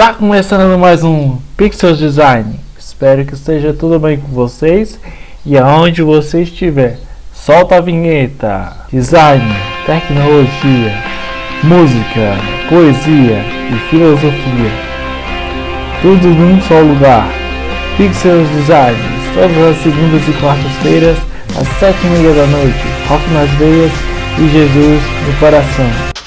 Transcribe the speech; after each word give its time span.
Tá 0.00 0.14
começando 0.14 0.78
mais 0.78 1.04
um 1.04 1.36
Pixel 1.58 1.94
Design. 1.94 2.58
Espero 2.78 3.22
que 3.26 3.34
esteja 3.34 3.74
tudo 3.74 3.98
bem 3.98 4.16
com 4.16 4.28
vocês 4.28 4.98
e 5.44 5.58
aonde 5.58 6.00
você 6.00 6.40
estiver. 6.40 6.96
Solta 7.34 7.76
a 7.76 7.80
vinheta. 7.82 8.78
Design, 8.90 9.44
tecnologia, 9.84 10.94
música, 11.62 12.34
poesia 12.70 13.44
e 13.68 13.90
filosofia. 13.90 14.70
Tudo 16.00 16.28
num 16.28 16.58
só 16.62 16.80
lugar. 16.80 17.28
Pixel 17.98 18.42
Design, 18.56 18.96
todas 19.34 19.76
as 19.76 19.82
segundas 19.82 20.26
e 20.26 20.32
quartas-feiras, 20.40 21.18
às 21.60 21.68
sete 21.78 21.98
e 22.06 22.08
meia 22.08 22.32
da 22.32 22.46
noite. 22.46 22.86
Rock 23.06 23.30
nas 23.34 23.50
veias 23.50 23.92
e 24.38 24.48
Jesus 24.48 25.02
no 25.26 25.38
coração. 25.38 26.19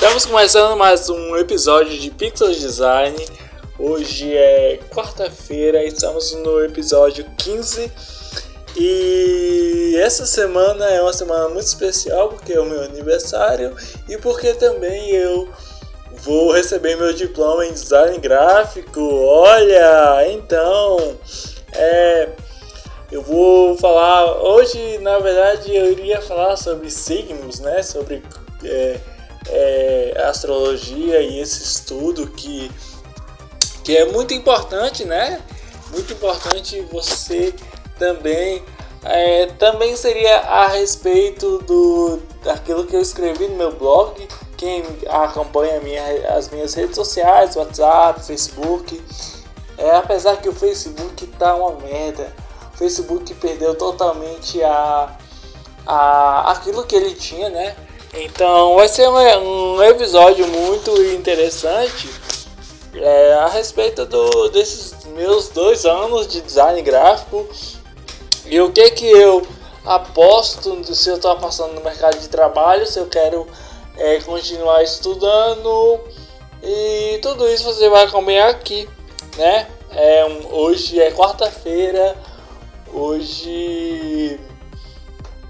Estamos 0.00 0.24
começando 0.24 0.76
mais 0.76 1.08
um 1.10 1.36
episódio 1.36 1.98
de 1.98 2.08
Pixel 2.12 2.52
Design. 2.52 3.16
Hoje 3.76 4.32
é 4.32 4.78
quarta-feira, 4.94 5.82
estamos 5.84 6.32
no 6.34 6.64
episódio 6.64 7.26
15 7.36 7.90
e 8.76 9.96
essa 9.98 10.24
semana 10.24 10.84
é 10.88 11.02
uma 11.02 11.12
semana 11.12 11.48
muito 11.48 11.66
especial 11.66 12.28
porque 12.28 12.52
é 12.52 12.60
o 12.60 12.64
meu 12.64 12.80
aniversário 12.84 13.74
e 14.08 14.16
porque 14.16 14.54
também 14.54 15.10
eu 15.10 15.48
vou 16.18 16.52
receber 16.52 16.94
meu 16.94 17.12
diploma 17.12 17.66
em 17.66 17.72
design 17.72 18.16
gráfico. 18.18 19.00
Olha, 19.00 20.28
então 20.30 21.18
é 21.72 22.28
eu 23.10 23.20
vou 23.20 23.76
falar 23.78 24.40
hoje, 24.42 24.98
na 24.98 25.18
verdade, 25.18 25.74
eu 25.74 25.90
iria 25.90 26.22
falar 26.22 26.56
sobre 26.56 26.88
signos, 26.88 27.58
né? 27.58 27.82
Sobre 27.82 28.22
é, 28.62 29.00
é, 29.46 30.22
astrologia 30.28 31.20
e 31.20 31.40
esse 31.40 31.62
estudo 31.62 32.26
que, 32.28 32.70
que 33.84 33.96
é 33.96 34.06
muito 34.06 34.34
importante, 34.34 35.04
né? 35.04 35.40
Muito 35.90 36.12
importante 36.12 36.80
você 36.92 37.54
também. 37.98 38.62
É, 39.04 39.46
também 39.58 39.96
seria 39.96 40.38
a 40.40 40.68
respeito 40.68 41.58
do 41.58 42.20
daquilo 42.42 42.84
que 42.84 42.96
eu 42.96 43.00
escrevi 43.00 43.46
no 43.48 43.56
meu 43.56 43.72
blog. 43.72 44.28
Quem 44.56 44.84
acompanha 45.08 45.80
minha, 45.80 46.02
as 46.36 46.50
minhas 46.50 46.74
redes 46.74 46.96
sociais, 46.96 47.54
WhatsApp, 47.54 48.24
Facebook. 48.24 49.00
É, 49.76 49.92
apesar 49.92 50.36
que 50.38 50.48
o 50.48 50.52
Facebook 50.52 51.26
tá 51.38 51.54
uma 51.54 51.78
merda. 51.80 52.32
O 52.74 52.76
Facebook 52.76 53.32
perdeu 53.34 53.76
totalmente 53.76 54.62
a, 54.64 55.16
a 55.86 56.50
aquilo 56.50 56.84
que 56.84 56.96
ele 56.96 57.14
tinha, 57.14 57.48
né? 57.48 57.76
Então 58.14 58.76
vai 58.76 58.88
ser 58.88 59.08
um, 59.08 59.76
um 59.76 59.82
episódio 59.82 60.46
muito 60.48 60.90
interessante 61.12 62.08
é, 62.94 63.34
a 63.34 63.48
respeito 63.48 64.06
do, 64.06 64.48
desses 64.48 64.94
meus 65.14 65.48
dois 65.48 65.84
anos 65.84 66.26
de 66.26 66.40
design 66.40 66.80
gráfico 66.82 67.46
e 68.46 68.60
o 68.60 68.72
que 68.72 68.90
que 68.92 69.06
eu 69.06 69.46
aposto 69.84 70.94
se 70.94 71.08
eu 71.10 71.16
estou 71.16 71.36
passando 71.36 71.74
no 71.74 71.82
mercado 71.82 72.18
de 72.18 72.28
trabalho, 72.28 72.86
se 72.86 72.98
eu 72.98 73.06
quero 73.06 73.46
é, 73.96 74.20
continuar 74.20 74.82
estudando 74.82 76.00
e 76.62 77.18
tudo 77.22 77.48
isso 77.48 77.64
você 77.64 77.88
vai 77.88 78.04
acompanhar 78.04 78.50
aqui, 78.50 78.88
né? 79.36 79.68
É, 79.90 80.24
hoje 80.50 81.00
é 81.00 81.10
quarta-feira, 81.12 82.16
hoje 82.92 84.38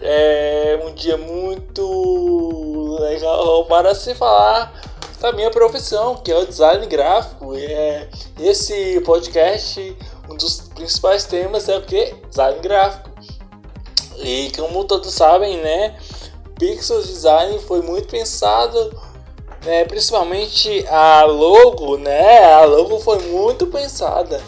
é 0.01 0.81
um 0.85 0.95
dia 0.95 1.17
muito 1.17 2.97
legal 3.01 3.65
para 3.67 3.95
se 3.95 4.15
falar 4.15 4.73
da 5.21 5.33
minha 5.33 5.51
profissão, 5.51 6.17
que 6.17 6.31
é 6.31 6.37
o 6.37 6.47
design 6.47 6.87
gráfico. 6.87 7.57
E 7.57 7.65
é, 7.67 8.09
esse 8.39 9.01
podcast, 9.01 9.97
um 10.31 10.37
dos 10.37 10.61
principais 10.75 11.25
temas 11.25 11.69
é 11.69 11.77
o 11.77 11.83
que? 11.83 12.15
Design 12.29 12.61
gráfico. 12.61 13.11
E 14.19 14.53
como 14.57 14.85
todos 14.85 15.13
sabem, 15.15 15.59
né? 15.59 15.97
Pixel 16.59 17.01
Design 17.01 17.59
foi 17.61 17.81
muito 17.81 18.09
pensado, 18.09 18.93
né, 19.65 19.85
principalmente 19.85 20.85
a 20.89 21.23
logo, 21.23 21.97
né? 21.97 22.53
A 22.53 22.65
logo 22.65 22.99
foi 22.99 23.19
muito 23.29 23.69
pensada. 23.69 24.43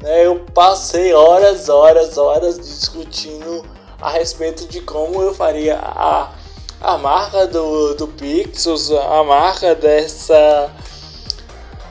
Né, 0.00 0.24
eu 0.26 0.44
passei 0.54 1.12
horas, 1.12 1.68
horas, 1.68 2.16
horas 2.16 2.56
discutindo 2.56 3.64
a 4.00 4.10
respeito 4.10 4.66
de 4.66 4.80
como 4.80 5.20
eu 5.22 5.34
faria 5.34 5.78
a, 5.78 6.32
a 6.80 6.98
marca 6.98 7.46
do, 7.46 7.94
do 7.94 8.08
Pixels, 8.08 8.90
a 8.90 9.24
marca 9.24 9.74
dessa 9.74 10.70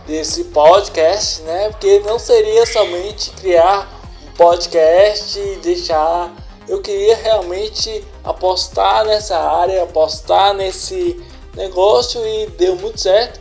desse 0.07 0.45
podcast, 0.45 1.41
né? 1.41 1.69
Porque 1.69 1.99
não 1.99 2.17
seria 2.17 2.65
somente 2.65 3.29
criar 3.31 3.87
um 4.25 4.31
podcast 4.31 5.37
e 5.37 5.57
deixar. 5.57 6.33
Eu 6.67 6.81
queria 6.81 7.15
realmente 7.17 8.03
apostar 8.23 9.05
nessa 9.05 9.37
área, 9.37 9.83
apostar 9.83 10.53
nesse 10.53 11.21
negócio 11.55 12.25
e 12.25 12.47
deu 12.51 12.75
muito 12.77 12.99
certo. 12.99 13.39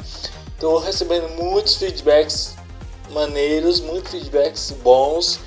Estou 0.54 0.78
recebendo 0.78 1.28
muitos 1.40 1.76
feedbacks 1.76 2.56
maneiros, 3.10 3.80
muitos 3.80 4.10
feedbacks 4.10 4.72
bons. 4.82 5.38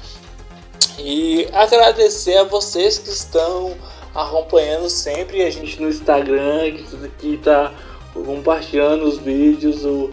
E 1.02 1.48
agradecer 1.54 2.36
a 2.38 2.44
vocês 2.44 2.98
que 2.98 3.10
estão 3.10 3.74
acompanhando 4.14 4.90
sempre 4.90 5.44
a 5.44 5.50
gente 5.50 5.82
no 5.82 5.88
Instagram, 5.88 6.74
que 7.18 7.36
está 7.36 7.74
compartilhando 8.14 9.06
os 9.06 9.18
vídeos 9.18 9.82
do, 9.82 10.12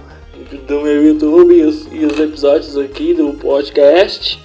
do 0.66 0.80
meu 0.82 1.04
YouTube 1.04 1.54
e 1.54 1.62
os, 1.64 1.86
e 1.90 2.04
os 2.04 2.18
episódios 2.20 2.78
aqui 2.78 3.14
do 3.14 3.34
podcast. 3.34 4.40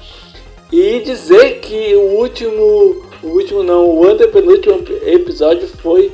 E 0.71 1.01
dizer 1.01 1.59
que 1.59 1.95
o 1.95 2.17
último, 2.17 3.05
o 3.21 3.27
último 3.27 3.61
não, 3.61 3.87
o 3.87 4.07
antepenúltimo 4.07 4.83
episódio 5.03 5.67
foi 5.67 6.11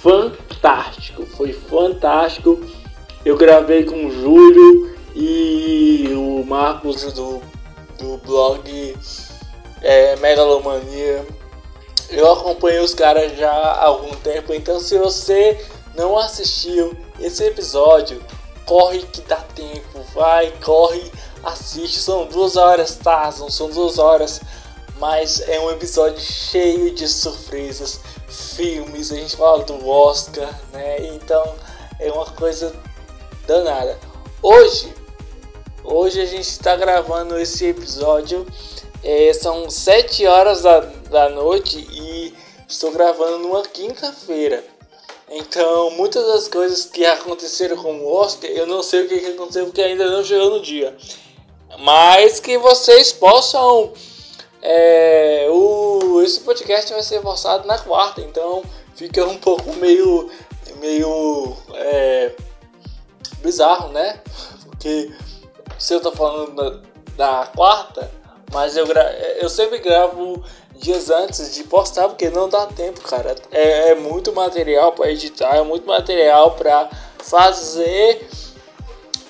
fantástico, 0.00 1.24
foi 1.24 1.52
fantástico. 1.52 2.58
Eu 3.24 3.36
gravei 3.36 3.84
com 3.84 4.06
o 4.06 4.10
Júlio 4.10 4.90
e 5.14 6.08
o 6.14 6.42
Marcos 6.44 7.12
do, 7.12 7.40
do 7.98 8.16
blog 8.26 8.96
é, 9.82 10.16
Megalomania. 10.16 11.26
Eu 12.10 12.32
acompanho 12.32 12.82
os 12.82 12.94
caras 12.94 13.36
já 13.36 13.50
há 13.50 13.84
algum 13.84 14.14
tempo, 14.16 14.54
então 14.54 14.80
se 14.80 14.96
você 14.98 15.62
não 15.94 16.18
assistiu 16.18 16.96
esse 17.20 17.44
episódio, 17.44 18.22
corre 18.64 19.02
que 19.02 19.20
dá 19.22 19.36
tempo, 19.36 20.00
vai, 20.14 20.52
corre, 20.62 21.10
assiste. 21.44 21.98
São 21.98 22.26
duas 22.26 22.56
horas, 22.56 22.96
tá? 22.96 23.32
Não 23.38 23.50
são 23.50 23.68
duas 23.68 23.98
horas, 23.98 24.40
mas 24.98 25.40
é 25.40 25.60
um 25.60 25.70
episódio 25.70 26.20
cheio 26.20 26.94
de 26.94 27.06
surpresas, 27.08 28.00
filmes. 28.28 29.12
A 29.12 29.16
gente 29.16 29.36
fala 29.36 29.64
do 29.64 29.86
Oscar, 29.88 30.48
né? 30.72 31.06
Então 31.08 31.54
é 31.98 32.10
uma 32.12 32.26
coisa 32.26 32.74
danada. 33.46 33.98
Hoje, 34.42 34.94
hoje 35.82 36.20
a 36.20 36.26
gente 36.26 36.48
está 36.48 36.76
gravando 36.76 37.38
esse 37.38 37.66
episódio 37.66 38.46
é, 39.02 39.32
são 39.32 39.70
7 39.70 40.26
horas 40.26 40.62
da, 40.62 40.80
da 40.80 41.28
noite 41.28 41.78
e 41.90 42.34
estou 42.66 42.90
gravando 42.90 43.38
numa 43.38 43.62
quinta-feira. 43.62 44.64
Então, 45.30 45.90
muitas 45.90 46.26
das 46.26 46.48
coisas 46.48 46.86
que 46.86 47.04
aconteceram 47.04 47.76
com 47.76 48.00
o 48.00 48.14
Oscar, 48.14 48.50
eu 48.50 48.66
não 48.66 48.82
sei 48.82 49.02
o 49.02 49.08
que 49.08 49.14
aconteceu 49.26 49.66
porque 49.66 49.82
ainda 49.82 50.10
não 50.10 50.24
chegou 50.24 50.50
no 50.50 50.62
dia. 50.62 50.96
Mas 51.78 52.40
que 52.40 52.56
vocês 52.56 53.12
possam. 53.12 53.92
É, 54.60 55.46
o, 55.50 56.20
esse 56.22 56.40
podcast 56.40 56.92
vai 56.92 57.02
ser 57.02 57.20
postado 57.20 57.66
na 57.66 57.78
quarta, 57.78 58.20
então 58.22 58.62
fica 58.94 59.24
um 59.26 59.36
pouco 59.38 59.72
meio. 59.74 60.30
meio. 60.80 61.56
É, 61.74 62.32
bizarro, 63.42 63.88
né? 63.90 64.20
Porque 64.64 65.12
se 65.78 65.94
eu 65.94 66.00
tô 66.00 66.10
falando 66.12 66.54
da, 66.54 66.80
da 67.16 67.46
quarta, 67.46 68.10
mas 68.52 68.76
eu, 68.76 68.86
gra 68.86 69.02
eu 69.40 69.48
sempre 69.48 69.78
gravo 69.78 70.42
dias 70.78 71.10
antes 71.10 71.54
de 71.54 71.64
postar, 71.64 72.08
porque 72.08 72.30
não 72.30 72.48
dá 72.48 72.66
tempo, 72.66 73.00
cara. 73.02 73.34
É, 73.50 73.90
é 73.90 73.94
muito 73.94 74.32
material 74.32 74.92
para 74.92 75.10
editar, 75.10 75.56
é 75.56 75.62
muito 75.62 75.86
material 75.86 76.52
para 76.52 76.88
fazer. 77.18 78.28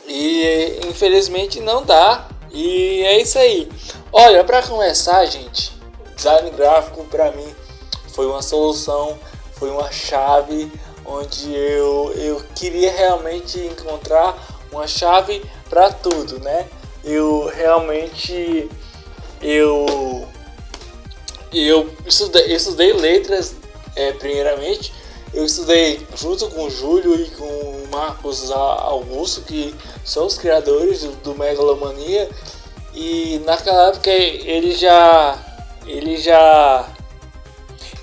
E 0.06 0.80
infelizmente 0.86 1.60
não 1.60 1.82
dá. 1.82 2.28
E 2.50 3.02
é 3.04 3.20
isso 3.20 3.38
aí. 3.38 3.70
Olha, 4.12 4.42
para 4.44 4.62
começar, 4.62 5.24
gente, 5.26 5.78
design 6.16 6.50
gráfico 6.50 7.04
para 7.04 7.30
mim 7.32 7.54
foi 8.14 8.26
uma 8.26 8.42
solução, 8.42 9.18
foi 9.52 9.70
uma 9.70 9.92
chave 9.92 10.72
onde 11.04 11.54
eu, 11.54 12.12
eu 12.16 12.42
queria 12.54 12.90
realmente 12.90 13.58
encontrar 13.60 14.36
uma 14.72 14.86
chave 14.86 15.42
para 15.68 15.90
tudo, 15.92 16.38
né? 16.40 16.66
Eu 17.04 17.46
realmente 17.46 18.68
eu 19.40 20.26
eu 21.52 21.90
estudei, 22.06 22.54
estudei 22.54 22.92
letras 22.92 23.54
é, 23.96 24.12
primeiramente 24.12 24.92
eu 25.32 25.44
estudei 25.44 26.06
junto 26.16 26.48
com 26.48 26.64
o 26.64 26.70
Júlio 26.70 27.14
e 27.14 27.30
com 27.30 27.44
o 27.44 27.88
Marcos 27.90 28.50
Augusto, 28.50 29.42
que 29.42 29.74
são 30.04 30.26
os 30.26 30.38
criadores 30.38 31.02
do, 31.02 31.10
do 31.16 31.34
Megalomania. 31.34 32.28
E 32.94 33.40
naquela 33.44 33.88
época 33.88 34.10
ele 34.10 34.72
já. 34.72 35.38
ele 35.86 36.16
já. 36.16 36.88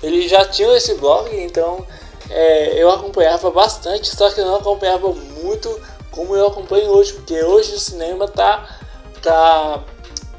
ele 0.02 0.28
já 0.28 0.44
tinha 0.44 0.76
esse 0.76 0.94
blog, 0.94 1.28
então 1.36 1.84
é, 2.30 2.80
eu 2.80 2.90
acompanhava 2.90 3.50
bastante, 3.50 4.14
só 4.14 4.30
que 4.30 4.40
eu 4.40 4.46
não 4.46 4.56
acompanhava 4.56 5.12
muito 5.12 5.80
como 6.12 6.34
eu 6.34 6.46
acompanho 6.46 6.88
hoje, 6.90 7.12
porque 7.12 7.42
hoje 7.42 7.74
o 7.74 7.78
cinema 7.78 8.26
tá, 8.26 8.78
tá, 9.20 9.82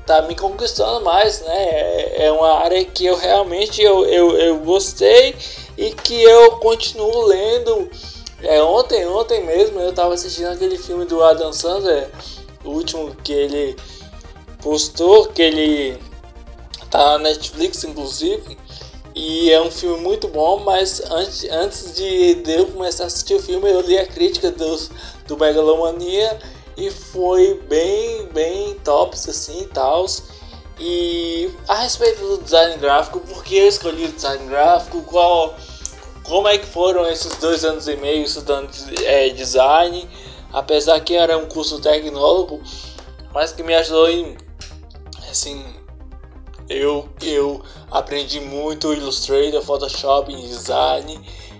tá 0.08 0.22
me 0.22 0.34
conquistando 0.34 1.04
mais, 1.04 1.42
né? 1.42 1.70
É, 1.70 2.26
é 2.26 2.32
uma 2.32 2.60
área 2.60 2.84
que 2.86 3.06
eu 3.06 3.18
realmente 3.18 3.82
eu, 3.82 4.06
eu, 4.06 4.38
eu 4.38 4.58
gostei 4.60 5.36
e 5.78 5.92
que 5.92 6.24
eu 6.24 6.52
continuo 6.54 7.26
lendo. 7.26 7.92
É, 8.42 8.64
ontem, 8.64 9.06
ontem 9.08 9.46
mesmo 9.46 9.80
eu 9.80 9.90
estava 9.90 10.14
assistindo 10.14 10.48
aquele 10.48 10.78
filme 10.78 11.06
do 11.06 11.22
Adam 11.22 11.52
Sandler, 11.52 12.10
o 12.64 12.70
último 12.70 13.14
que 13.24 13.34
ele 13.34 13.76
postou, 14.62 15.28
que 15.28 15.42
ele 15.42 15.98
tá 16.90 17.18
na 17.18 17.30
Netflix 17.30 17.84
inclusive. 17.84 18.58
E 19.14 19.52
é 19.52 19.60
um 19.60 19.72
filme 19.72 20.00
muito 20.00 20.28
bom, 20.28 20.60
mas 20.60 21.02
antes, 21.10 21.44
antes 21.50 21.96
de 21.96 22.44
eu 22.46 22.68
começar 22.68 23.06
a 23.06 23.08
assistir 23.08 23.34
o 23.34 23.42
filme, 23.42 23.70
eu 23.70 23.82
li 23.82 23.98
a 23.98 24.06
crítica 24.06 24.52
dos, 24.52 24.92
do 25.28 25.36
Megalomania 25.36 26.40
e 26.78 26.92
foi 26.92 27.56
bem, 27.68 28.28
bem 28.28 28.76
tops 28.84 29.28
assim 29.28 29.62
e 29.62 29.68
tal. 29.68 30.06
E 30.80 31.52
a 31.68 31.76
respeito 31.76 32.22
do 32.22 32.44
design 32.44 32.78
gráfico, 32.78 33.20
por 33.20 33.44
que 33.44 33.58
eu 33.58 33.68
escolhi 33.68 34.06
o 34.06 34.12
design 34.12 34.46
gráfico, 34.46 35.02
qual, 35.02 35.56
como 36.24 36.48
é 36.48 36.58
que 36.58 36.68
foram 36.68 37.10
esses 37.10 37.36
dois 37.38 37.66
anos 37.66 37.88
e 37.88 37.96
meio 37.96 38.24
estudando 38.24 38.70
é, 39.04 39.30
design, 39.30 40.08
apesar 40.54 41.00
que 41.00 41.16
era 41.16 41.36
um 41.36 41.48
curso 41.48 41.82
tecnólogo, 41.82 42.62
mas 43.34 43.52
que 43.52 43.64
me 43.64 43.74
ajudou 43.74 44.08
em 44.08 44.38
assim 45.30 45.66
eu, 46.70 47.08
eu 47.22 47.62
aprendi 47.90 48.40
muito 48.40 48.94
Illustrator, 48.94 49.62
Photoshop, 49.62 50.34
design. 50.36 51.20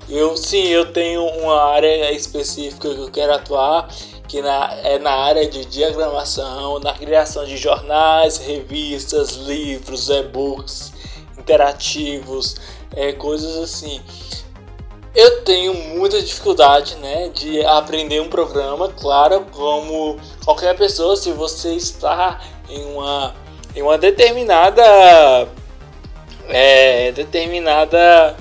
Eu 0.10 0.36
sim, 0.38 0.68
eu 0.68 0.92
tenho 0.92 1.24
uma 1.26 1.62
área 1.72 2.12
específica 2.12 2.94
que 2.94 3.00
eu 3.00 3.12
quero 3.12 3.34
atuar, 3.34 3.90
que 4.28 4.42
na, 4.42 4.74
é 4.84 5.00
na 5.00 5.12
área 5.12 5.48
de 5.48 5.66
diagramação, 5.66 6.80
na 6.80 6.94
criação 6.94 7.46
de 7.46 7.58
jornais, 7.58 8.38
revistas, 8.38 9.32
livros, 9.32 10.10
e-books 10.10 10.94
interativos, 11.38 12.58
é, 12.96 13.14
coisas 13.14 13.56
assim. 13.58 14.02
Eu 15.16 15.42
tenho 15.44 15.74
muita 15.74 16.22
dificuldade 16.22 16.96
né, 16.98 17.30
de 17.30 17.66
aprender 17.66 18.20
um 18.20 18.30
programa, 18.30 18.90
claro, 18.90 19.46
como 19.52 20.20
qualquer 20.44 20.76
pessoa, 20.78 21.16
se 21.16 21.32
você 21.32 21.74
está 21.74 22.40
em 22.70 22.84
uma 22.94 23.34
em 23.76 23.82
uma 23.82 23.98
determinada 23.98 25.48
é, 26.50 27.12
determinada 27.12 28.36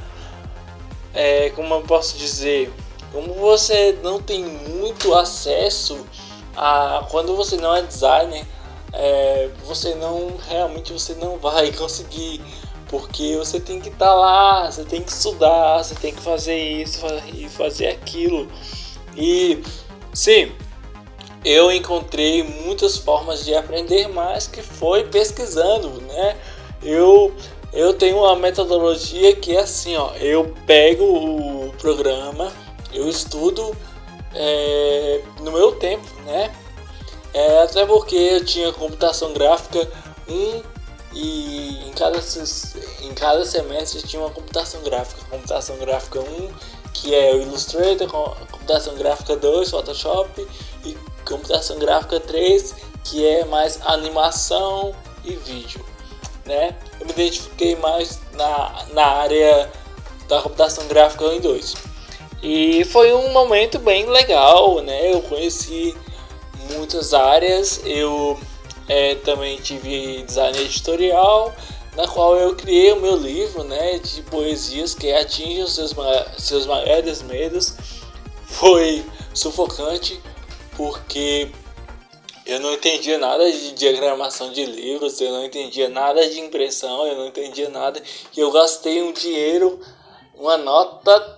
é, 1.14 1.50
como 1.50 1.74
eu 1.74 1.82
posso 1.82 2.16
dizer 2.16 2.72
como 3.16 3.32
você 3.32 3.98
não 4.02 4.20
tem 4.20 4.44
muito 4.44 5.14
acesso 5.14 6.06
a 6.54 7.06
quando 7.10 7.34
você 7.34 7.56
não 7.56 7.74
é 7.74 7.80
designer 7.80 8.44
é, 8.92 9.48
você 9.64 9.94
não 9.94 10.36
realmente 10.46 10.92
você 10.92 11.14
não 11.14 11.38
vai 11.40 11.72
conseguir 11.72 12.42
porque 12.88 13.34
você 13.38 13.58
tem 13.58 13.80
que 13.80 13.88
estar 13.88 14.04
tá 14.08 14.14
lá 14.14 14.70
você 14.70 14.84
tem 14.84 15.02
que 15.02 15.10
estudar 15.10 15.82
você 15.82 15.94
tem 15.94 16.14
que 16.14 16.20
fazer 16.20 16.58
isso 16.58 17.00
e 17.32 17.48
fazer 17.48 17.86
aquilo 17.86 18.48
e 19.16 19.62
sim 20.12 20.52
eu 21.42 21.72
encontrei 21.72 22.42
muitas 22.42 22.98
formas 22.98 23.46
de 23.46 23.54
aprender 23.54 24.08
mais 24.08 24.48
que 24.48 24.60
foi 24.60 25.04
pesquisando, 25.04 26.02
né? 26.02 26.36
Eu 26.82 27.32
eu 27.72 27.92
tenho 27.92 28.16
uma 28.16 28.34
metodologia 28.34 29.36
que 29.36 29.54
é 29.54 29.60
assim, 29.60 29.94
ó, 29.96 30.10
eu 30.14 30.52
pego 30.66 31.04
o 31.04 31.72
programa, 31.78 32.52
eu 32.92 33.08
estudo 33.08 33.76
é, 34.34 35.22
no 35.40 35.52
meu 35.52 35.72
tempo, 35.72 36.06
né? 36.22 36.54
É, 37.32 37.62
até 37.62 37.84
porque 37.84 38.16
eu 38.16 38.44
tinha 38.44 38.72
computação 38.72 39.32
gráfica 39.32 39.88
um 40.28 40.62
e 41.12 41.88
em 41.88 41.92
cada, 41.92 42.18
em 43.02 43.14
cada 43.14 43.44
semestre 43.44 44.02
tinha 44.02 44.20
uma 44.20 44.30
computação 44.30 44.82
gráfica, 44.82 45.22
computação 45.30 45.76
gráfica 45.78 46.20
1, 46.20 46.50
que 46.92 47.14
é 47.14 47.34
o 47.34 47.42
Illustrator, 47.42 48.08
computação 48.50 48.94
gráfica 48.94 49.36
2, 49.36 49.70
Photoshop 49.70 50.46
e 50.84 50.96
computação 51.26 51.78
gráfica 51.78 52.20
3, 52.20 52.74
que 53.04 53.26
é 53.26 53.44
mais 53.46 53.80
animação 53.86 54.94
e 55.24 55.34
vídeo, 55.36 55.84
né? 56.44 56.76
Eu 57.00 57.06
me 57.06 57.12
identifiquei 57.12 57.76
mais 57.76 58.18
na, 58.32 58.86
na 58.92 59.06
área 59.06 59.70
da 60.28 60.42
computação 60.42 60.86
gráfica 60.86 61.24
em 61.26 61.40
2. 61.40 61.74
E 62.42 62.84
foi 62.84 63.12
um 63.12 63.32
momento 63.32 63.78
bem 63.78 64.06
legal, 64.06 64.80
né? 64.82 65.12
Eu 65.12 65.22
conheci 65.22 65.96
muitas 66.72 67.14
áreas, 67.14 67.80
eu 67.84 68.38
é, 68.88 69.14
também 69.16 69.58
tive 69.58 70.22
design 70.22 70.58
editorial, 70.58 71.54
na 71.96 72.06
qual 72.06 72.36
eu 72.36 72.54
criei 72.54 72.92
o 72.92 73.00
meu 73.00 73.16
livro 73.16 73.64
né, 73.64 73.98
de 73.98 74.22
poesias 74.22 74.94
que 74.94 75.10
atingem 75.12 75.62
os 75.62 75.74
seus, 75.74 75.94
seus 76.38 76.66
maiores 76.66 77.22
medos. 77.22 77.74
Foi 78.44 79.04
sufocante, 79.32 80.20
porque 80.76 81.50
eu 82.44 82.60
não 82.60 82.72
entendia 82.72 83.18
nada 83.18 83.50
de 83.50 83.72
diagramação 83.72 84.52
de 84.52 84.64
livros, 84.64 85.20
eu 85.20 85.32
não 85.32 85.44
entendia 85.44 85.88
nada 85.88 86.28
de 86.28 86.38
impressão, 86.38 87.06
eu 87.06 87.16
não 87.16 87.26
entendia 87.26 87.68
nada. 87.68 88.00
E 88.36 88.40
eu 88.40 88.52
gastei 88.52 89.02
um 89.02 89.12
dinheiro, 89.12 89.80
uma 90.38 90.56
nota 90.56 91.35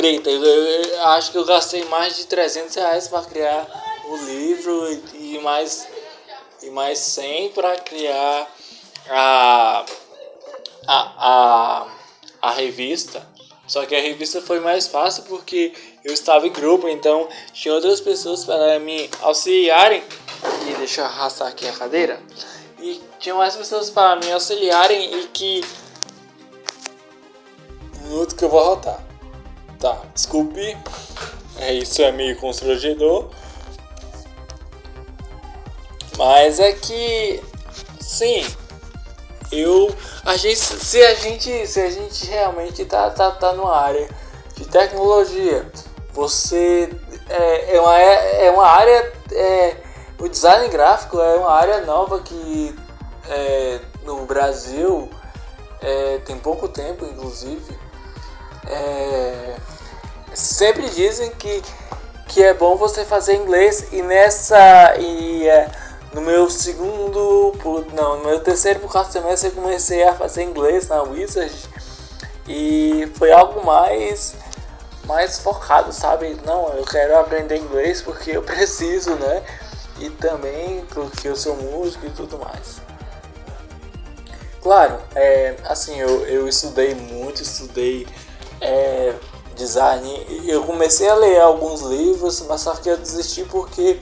preta. 0.00 0.30
Eu, 0.30 0.42
eu 0.42 1.04
acho 1.08 1.30
que 1.30 1.36
eu 1.36 1.44
gastei 1.44 1.84
mais 1.84 2.16
de 2.16 2.24
300 2.24 2.74
reais 2.74 3.06
para 3.06 3.22
criar 3.22 4.00
o 4.08 4.16
livro 4.16 4.90
e 5.12 5.38
mais, 5.40 5.86
e 6.62 6.70
mais 6.70 6.98
100 6.98 7.50
para 7.50 7.76
criar 7.80 8.50
a, 9.10 9.84
a, 10.86 11.12
a, 11.18 11.86
a 12.40 12.50
revista. 12.52 13.28
Só 13.66 13.84
que 13.84 13.94
a 13.94 14.00
revista 14.00 14.40
foi 14.40 14.58
mais 14.58 14.88
fácil 14.88 15.24
porque 15.24 15.74
eu 16.02 16.14
estava 16.14 16.46
em 16.46 16.52
grupo, 16.52 16.88
então 16.88 17.28
tinha 17.52 17.74
outras 17.74 18.00
pessoas 18.00 18.42
para 18.44 18.80
me 18.80 19.08
auxiliarem. 19.20 20.02
E 20.66 20.74
deixa 20.78 21.02
eu 21.02 21.04
arrastar 21.04 21.48
aqui 21.48 21.68
a 21.68 21.72
cadeira. 21.72 22.20
E 22.80 23.00
tinha 23.18 23.34
mais 23.34 23.54
pessoas 23.54 23.90
para 23.90 24.16
me 24.16 24.32
auxiliarem 24.32 25.20
e 25.20 25.28
que. 25.28 25.62
Minuto 28.02 28.34
que 28.34 28.44
eu 28.44 28.48
vou 28.48 28.64
rotar. 28.64 29.09
Tá, 29.80 30.02
desculpe. 30.14 30.76
É, 31.56 31.72
isso 31.72 32.02
é 32.02 32.12
meio 32.12 32.36
constrangedor. 32.36 33.30
Mas 36.18 36.60
é 36.60 36.72
que. 36.72 37.42
Sim, 38.00 38.44
eu 39.52 39.94
a 40.24 40.36
gente 40.36 40.58
se 40.58 41.02
a 41.02 41.14
gente 41.14 41.66
se 41.66 41.80
a 41.80 41.90
gente 41.90 42.26
realmente 42.26 42.84
tá 42.84 43.10
tá, 43.10 43.30
tá 43.32 43.52
numa 43.52 43.76
área 43.76 44.08
de 44.56 44.64
tecnologia 44.66 45.70
você 46.12 46.90
é, 47.28 47.76
é, 47.76 47.80
uma, 47.80 47.98
é 47.98 48.50
uma 48.50 48.66
área 48.66 49.12
é, 49.32 49.76
o 50.18 50.28
design 50.28 50.68
gráfico 50.68 51.18
é 51.20 51.36
uma 51.36 51.52
área 51.52 51.80
nova 51.80 52.20
que 52.20 52.76
é, 53.28 53.80
no 54.04 54.24
Brasil 54.26 55.08
é, 55.80 56.18
tem 56.18 56.36
pouco 56.38 56.68
tempo 56.68 57.04
inclusive 57.04 57.79
é, 58.66 59.56
sempre 60.34 60.88
dizem 60.90 61.30
que 61.30 61.62
que 62.28 62.44
é 62.44 62.54
bom 62.54 62.76
você 62.76 63.04
fazer 63.04 63.34
inglês 63.34 63.88
e 63.90 64.02
nessa 64.02 64.96
e 64.98 65.48
é, 65.48 65.68
no 66.14 66.20
meu 66.20 66.48
segundo, 66.48 67.52
não, 67.92 68.18
no 68.18 68.24
meu 68.24 68.40
terceiro 68.40 68.78
por 68.78 68.90
quarto 68.90 69.12
semestre 69.12 69.48
eu 69.48 69.54
comecei 69.54 70.04
a 70.04 70.14
fazer 70.14 70.44
inglês 70.44 70.88
na 70.88 71.02
Wizard 71.02 71.52
e 72.46 73.10
foi 73.16 73.32
algo 73.32 73.64
mais 73.66 74.34
mais 75.04 75.40
focado, 75.40 75.92
sabe? 75.92 76.36
Não, 76.46 76.68
eu 76.74 76.84
quero 76.84 77.18
aprender 77.18 77.56
inglês 77.56 78.00
porque 78.00 78.30
eu 78.30 78.42
preciso, 78.44 79.14
né? 79.16 79.42
E 79.98 80.08
também 80.08 80.84
porque 80.86 81.26
eu 81.26 81.34
sou 81.34 81.56
músico 81.56 82.06
e 82.06 82.10
tudo 82.10 82.38
mais. 82.38 82.80
Claro, 84.62 85.00
é, 85.16 85.56
assim, 85.64 85.98
eu, 85.98 86.26
eu 86.26 86.46
estudei 86.46 86.94
muito, 86.94 87.42
estudei 87.42 88.06
é, 88.60 89.14
design. 89.54 90.44
Eu 90.46 90.64
comecei 90.64 91.08
a 91.08 91.14
ler 91.14 91.40
alguns 91.40 91.82
livros, 91.82 92.40
mas 92.42 92.60
só 92.60 92.74
que 92.74 92.88
eu 92.88 92.96
desisti 92.96 93.44
porque 93.44 94.00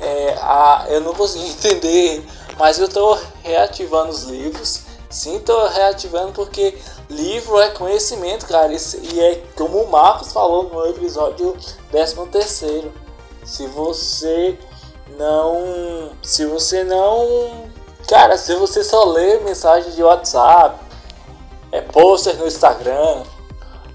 é, 0.00 0.34
a, 0.40 0.86
eu 0.88 1.00
não 1.00 1.14
consegui 1.14 1.48
entender, 1.50 2.26
mas 2.58 2.78
eu 2.78 2.86
estou 2.86 3.18
reativando 3.42 4.10
os 4.10 4.24
livros. 4.24 4.82
Sim, 5.10 5.36
estou 5.36 5.68
reativando 5.68 6.32
porque 6.32 6.76
livro 7.08 7.60
é 7.60 7.70
conhecimento, 7.70 8.46
cara. 8.46 8.72
E 8.72 9.20
é 9.20 9.42
como 9.54 9.82
o 9.82 9.90
Marcos 9.90 10.32
falou 10.32 10.64
no 10.64 10.86
episódio 10.86 11.56
13 11.90 12.16
terceiro. 12.32 12.92
Se 13.44 13.66
você 13.68 14.58
não. 15.16 16.10
Se 16.22 16.44
você 16.46 16.82
não. 16.82 17.70
Cara, 18.08 18.36
se 18.36 18.54
você 18.56 18.82
só 18.82 19.04
lê 19.04 19.38
mensagem 19.40 19.92
de 19.92 20.02
WhatsApp, 20.02 20.78
é 21.70 21.80
pôster 21.80 22.36
no 22.36 22.46
Instagram, 22.46 23.22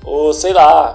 ou 0.04 0.34
sei 0.34 0.54
lá, 0.54 0.94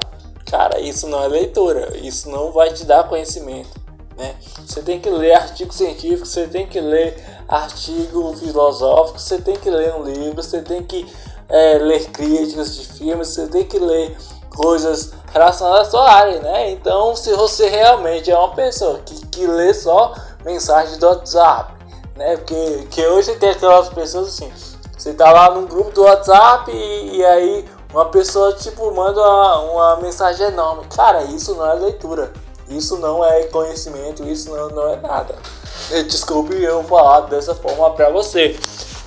cara, 0.50 0.80
isso 0.80 1.06
não 1.08 1.22
é 1.22 1.28
leitura, 1.28 1.96
isso 1.96 2.30
não 2.30 2.52
vai 2.52 2.72
te 2.72 2.84
dar 2.84 3.08
conhecimento. 3.08 3.84
Né? 4.16 4.34
Você 4.64 4.82
tem 4.82 5.00
que 5.00 5.10
ler 5.10 5.34
artigo 5.34 5.72
científico, 5.72 6.26
você 6.26 6.46
tem 6.46 6.66
que 6.66 6.80
ler 6.80 7.16
artigo 7.48 8.34
filosófico, 8.36 9.18
você 9.18 9.38
tem 9.38 9.56
que 9.56 9.68
ler 9.68 9.94
um 9.94 10.04
livro, 10.04 10.42
você 10.42 10.62
tem 10.62 10.82
que 10.82 11.06
é, 11.48 11.78
ler 11.78 12.10
críticas 12.10 12.76
de 12.76 12.86
filmes, 12.86 13.28
você 13.28 13.46
tem 13.48 13.64
que 13.64 13.78
ler 13.78 14.16
coisas 14.54 15.12
relacionadas 15.32 15.88
à 15.88 15.90
sua 15.90 16.10
área, 16.10 16.40
né? 16.40 16.70
Então, 16.70 17.16
se 17.16 17.34
você 17.34 17.68
realmente 17.68 18.30
é 18.30 18.38
uma 18.38 18.54
pessoa 18.54 19.00
que, 19.04 19.26
que 19.26 19.46
lê 19.46 19.74
só 19.74 20.14
mensagens 20.44 20.96
do 20.96 21.06
WhatsApp, 21.06 21.74
né? 22.16 22.36
Porque 22.36 22.86
que 22.90 23.04
hoje 23.06 23.34
tem 23.36 23.50
aquelas 23.50 23.88
pessoas 23.88 24.28
assim, 24.28 24.50
você 24.96 25.12
tá 25.12 25.32
lá 25.32 25.50
num 25.50 25.66
grupo 25.66 25.90
do 25.90 26.02
WhatsApp 26.02 26.70
e, 26.70 27.16
e 27.16 27.24
aí 27.24 27.64
uma 27.94 28.06
pessoa 28.06 28.52
tipo 28.54 28.92
manda 28.92 29.20
uma, 29.20 29.60
uma, 29.60 29.96
mensagem 29.96 30.48
enorme. 30.48 30.84
Cara, 30.94 31.22
isso 31.22 31.54
não 31.54 31.70
é 31.70 31.74
leitura. 31.74 32.32
Isso 32.68 32.98
não 32.98 33.24
é 33.24 33.44
conhecimento, 33.44 34.24
isso 34.24 34.50
não, 34.50 34.68
não 34.70 34.88
é 34.92 34.96
nada. 34.96 35.36
Desculpe 36.08 36.60
eu 36.60 36.82
falar 36.82 37.20
dessa 37.22 37.54
forma 37.54 37.90
pra 37.90 38.10
você. 38.10 38.58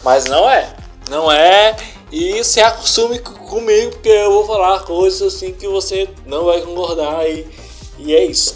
Mas 0.04 0.26
não 0.26 0.50
é. 0.50 0.74
Não 1.10 1.30
é. 1.30 1.76
E 2.12 2.42
se 2.46 2.62
acostume 2.62 3.20
comigo, 3.20 3.92
porque 3.92 4.08
eu 4.08 4.32
vou 4.32 4.46
falar 4.46 4.86
coisas 4.86 5.36
assim 5.36 5.52
que 5.54 5.68
você 5.68 6.10
não 6.26 6.46
vai 6.46 6.62
concordar. 6.62 7.30
E, 7.30 7.46
e 7.98 8.16
é 8.16 8.24
isso. 8.24 8.56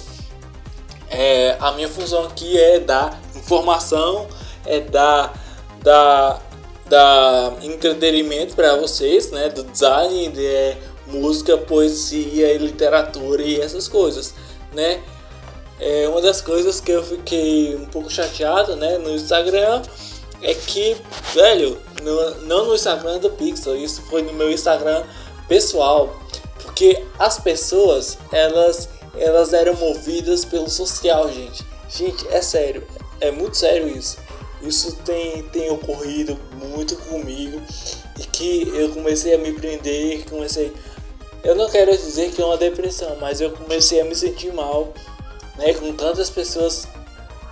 É, 1.10 1.58
a 1.60 1.74
minha 1.74 1.90
função 1.90 2.26
aqui 2.26 2.58
é 2.58 2.80
dar 2.80 3.20
informação, 3.36 4.28
é 4.66 4.80
dar, 4.80 5.34
dar 5.82 6.42
dar 6.92 7.54
entretenimento 7.64 8.54
para 8.54 8.76
vocês, 8.76 9.32
né? 9.32 9.48
Do 9.48 9.64
design, 9.64 10.28
de 10.28 10.46
é, 10.46 10.78
música, 11.08 11.58
poesia, 11.58 12.56
literatura 12.58 13.42
e 13.42 13.62
essas 13.62 13.88
coisas, 13.88 14.34
né? 14.74 15.02
É, 15.80 16.08
uma 16.10 16.22
das 16.22 16.42
coisas 16.42 16.82
que 16.82 16.92
eu 16.92 17.02
fiquei 17.02 17.76
um 17.76 17.86
pouco 17.86 18.12
chateado, 18.12 18.76
né? 18.76 18.98
No 18.98 19.10
Instagram 19.10 19.82
é 20.42 20.54
que, 20.54 20.98
velho, 21.34 21.78
no, 22.04 22.42
não 22.42 22.66
no 22.66 22.76
Instagram 22.76 23.20
do 23.20 23.30
Pixel, 23.30 23.78
isso 23.78 24.02
foi 24.04 24.22
no 24.22 24.34
meu 24.34 24.52
Instagram 24.52 25.04
pessoal, 25.48 26.22
porque 26.62 27.04
as 27.18 27.40
pessoas 27.40 28.18
elas 28.32 28.90
elas 29.18 29.54
eram 29.54 29.76
movidas 29.76 30.46
pelo 30.46 30.70
social, 30.70 31.32
gente. 31.32 31.66
Gente, 31.90 32.26
é 32.30 32.42
sério, 32.42 32.86
é 33.20 33.32
muito 33.32 33.56
sério 33.58 33.88
isso. 33.88 34.18
Isso 34.64 34.96
tem, 34.98 35.44
tem 35.44 35.72
ocorrido 35.72 36.38
muito 36.54 36.96
comigo 36.96 37.60
e 38.20 38.24
que 38.24 38.72
eu 38.76 38.90
comecei 38.90 39.34
a 39.34 39.38
me 39.38 39.54
prender, 39.54 40.30
comecei. 40.30 40.72
Eu 41.44 41.56
não 41.56 41.70
quero 41.70 41.92
dizer 41.92 42.32
que 42.32 42.42
é 42.42 42.46
uma 42.46 42.58
depressão, 42.58 43.18
mas 43.20 43.42
eu 43.42 43.52
comecei 43.52 44.00
a 44.00 44.06
me 44.06 44.16
sentir 44.16 44.54
mal, 44.54 44.94
né? 45.58 45.74
Com 45.74 45.94
tantas 45.94 46.30
pessoas 46.30 46.88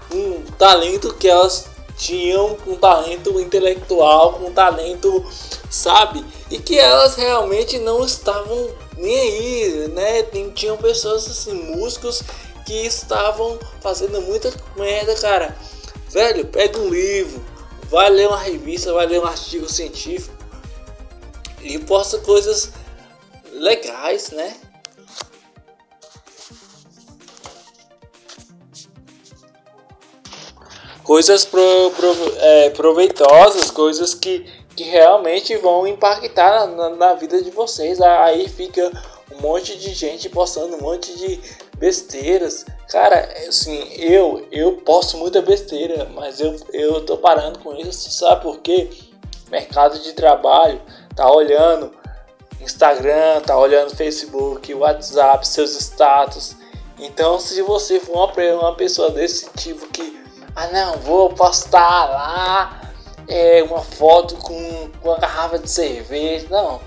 com 0.08 0.44
talento 0.58 1.14
que 1.16 1.28
elas 1.28 1.66
tinham, 1.98 2.56
com 2.58 2.76
talento 2.76 3.40
intelectual, 3.40 4.34
com 4.34 4.52
talento, 4.52 5.26
sabe? 5.70 6.24
E 6.52 6.60
que 6.60 6.78
elas 6.78 7.16
realmente 7.16 7.80
não 7.80 8.06
estavam 8.06 8.70
nem 8.96 9.20
aí, 9.20 9.88
né? 9.96 10.24
Tinham 10.54 10.78
pessoas 10.78 11.28
assim, 11.28 11.54
músicos 11.54 12.22
que 12.68 12.86
estavam 12.86 13.58
fazendo 13.82 14.22
muita 14.22 14.54
merda, 14.78 15.16
cara 15.16 15.58
Velho, 16.10 16.46
pega 16.48 16.80
um 16.80 16.90
livro, 16.90 17.44
vai 17.84 18.10
ler 18.10 18.28
uma 18.28 18.40
revista, 18.40 18.92
vai 18.94 19.06
ler 19.06 19.20
um 19.20 19.26
artigo 19.26 19.72
científico 19.72 20.36
e 21.62 21.78
posta 21.78 22.18
coisas 22.20 22.72
legais, 23.52 24.32
né? 24.32 24.56
Coisas 31.04 31.44
pro, 31.46 31.92
pro, 31.96 32.36
é, 32.38 32.70
proveitosas, 32.72 33.72
coisas 33.72 34.14
que, 34.14 34.46
que 34.76 34.84
realmente 34.84 35.56
vão 35.58 35.88
impactar 35.88 36.68
na, 36.68 36.90
na 36.90 37.14
vida 37.16 37.42
de 37.42 37.50
vocês. 37.50 38.00
Aí 38.00 38.48
fica 38.48 38.92
um 39.32 39.42
monte 39.42 39.78
de 39.78 39.94
gente 39.94 40.30
postando 40.30 40.76
um 40.76 40.82
monte 40.82 41.16
de 41.18 41.40
besteiras, 41.78 42.66
Cara, 42.90 43.32
assim, 43.48 43.88
eu 43.94 44.48
eu 44.52 44.78
posto 44.78 45.18
muita 45.18 45.42
besteira, 45.44 46.10
mas 46.16 46.40
eu, 46.40 46.56
eu 46.74 47.06
tô 47.06 47.18
parando 47.18 47.60
com 47.60 47.76
isso, 47.76 48.10
sabe 48.12 48.42
por 48.42 48.60
quê? 48.60 48.90
Mercado 49.50 50.00
de 50.00 50.14
trabalho 50.14 50.82
tá 51.16 51.32
olhando 51.32 51.92
Instagram, 52.60 53.42
tá 53.42 53.58
olhando 53.58 53.96
Facebook, 53.96 54.74
WhatsApp, 54.74 55.48
seus 55.48 55.76
status. 55.76 56.56
Então, 56.98 57.40
se 57.40 57.62
você 57.62 58.00
for 58.00 58.14
uma, 58.14 58.56
uma 58.60 58.76
pessoa 58.76 59.12
desse 59.12 59.50
tipo 59.52 59.88
que, 59.88 60.20
ah 60.56 60.68
não, 60.68 60.98
vou 60.98 61.30
postar 61.30 62.10
lá 62.10 62.82
é, 63.28 63.64
uma 63.64 63.82
foto 63.82 64.36
com, 64.36 64.90
com 65.02 65.10
uma 65.10 65.20
garrafa 65.20 65.60
de 65.60 65.70
cerveja, 65.70 66.48
não. 66.50 66.82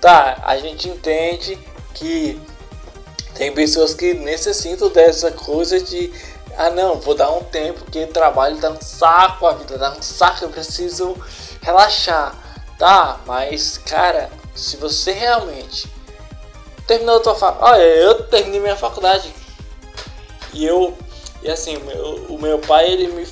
Tá, 0.00 0.42
a 0.44 0.56
gente 0.58 0.88
entende 0.88 1.58
que 1.94 2.40
tem 3.38 3.52
pessoas 3.52 3.94
que 3.94 4.14
necessitam 4.14 4.88
dessa 4.90 5.30
coisa 5.30 5.80
de 5.80 6.12
ah 6.56 6.70
não, 6.70 6.98
vou 6.98 7.14
dar 7.14 7.30
um 7.30 7.44
tempo 7.44 7.84
o 7.84 8.06
trabalho 8.08 8.56
dá 8.56 8.72
um 8.72 8.80
saco, 8.80 9.46
a 9.46 9.52
vida 9.52 9.78
dá 9.78 9.92
um 9.92 10.02
saco, 10.02 10.44
eu 10.44 10.50
preciso 10.50 11.16
relaxar. 11.62 12.34
Tá, 12.76 13.20
mas 13.26 13.78
cara, 13.78 14.28
se 14.56 14.76
você 14.76 15.12
realmente 15.12 15.88
terminou 16.84 17.18
a 17.18 17.20
tua 17.20 17.36
faculdade, 17.36 17.72
olha, 17.72 17.82
eu 17.82 18.24
terminei 18.24 18.60
minha 18.60 18.76
faculdade 18.76 19.32
e 20.52 20.66
eu 20.66 20.96
e 21.40 21.48
assim, 21.48 21.76
o 21.76 21.84
meu, 21.84 22.14
o 22.30 22.42
meu 22.42 22.58
pai 22.58 22.90
ele 22.90 23.06
me 23.06 23.24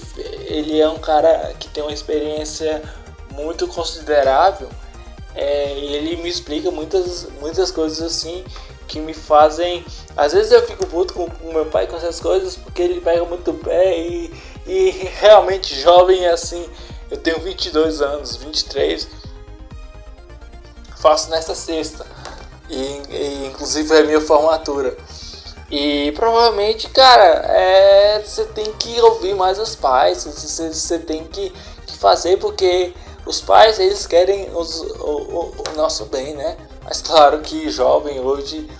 ele 0.46 0.80
é 0.80 0.88
um 0.88 0.98
cara 0.98 1.52
que 1.58 1.66
tem 1.68 1.82
uma 1.82 1.92
experiência 1.92 2.80
muito 3.32 3.66
considerável. 3.66 4.68
É, 5.34 5.72
ele 5.72 6.16
me 6.16 6.28
explica 6.28 6.70
muitas 6.70 7.28
muitas 7.40 7.72
coisas 7.72 8.00
assim 8.00 8.44
que 8.86 9.00
me 9.00 9.14
fazem. 9.14 9.84
Às 10.16 10.32
vezes 10.32 10.52
eu 10.52 10.66
fico 10.66 10.86
puto 10.86 11.14
com 11.14 11.52
meu 11.52 11.66
pai 11.66 11.86
com 11.86 11.96
essas 11.96 12.20
coisas 12.20 12.56
porque 12.56 12.82
ele 12.82 13.00
pega 13.00 13.24
muito 13.24 13.52
pé 13.54 13.98
e, 13.98 14.32
e 14.66 14.90
realmente 15.20 15.78
jovem 15.80 16.24
é 16.24 16.30
assim. 16.30 16.68
Eu 17.10 17.18
tenho 17.18 17.40
22 17.40 18.00
anos, 18.00 18.36
23, 18.36 19.08
faço 20.96 21.30
nesta 21.30 21.54
sexta, 21.54 22.04
e, 22.68 23.02
e 23.10 23.46
inclusive 23.46 23.94
é 23.94 24.02
minha 24.02 24.20
formatura. 24.20 24.96
E 25.70 26.12
provavelmente, 26.12 26.88
cara, 26.90 27.24
é, 27.24 28.22
você 28.24 28.44
tem 28.46 28.72
que 28.72 29.00
ouvir 29.00 29.34
mais 29.34 29.58
os 29.58 29.76
pais, 29.76 30.24
você, 30.24 30.72
você 30.72 30.98
tem 30.98 31.24
que, 31.24 31.52
que 31.86 31.96
fazer 31.96 32.38
porque 32.38 32.92
os 33.24 33.40
pais 33.40 33.78
eles 33.78 34.06
querem 34.06 34.48
os, 34.54 34.80
o, 34.80 35.10
o, 35.10 35.54
o 35.70 35.76
nosso 35.76 36.06
bem, 36.06 36.34
né? 36.34 36.56
Mas 36.86 37.02
claro 37.02 37.40
que 37.40 37.68
jovem 37.68 38.20
hoje 38.20 38.70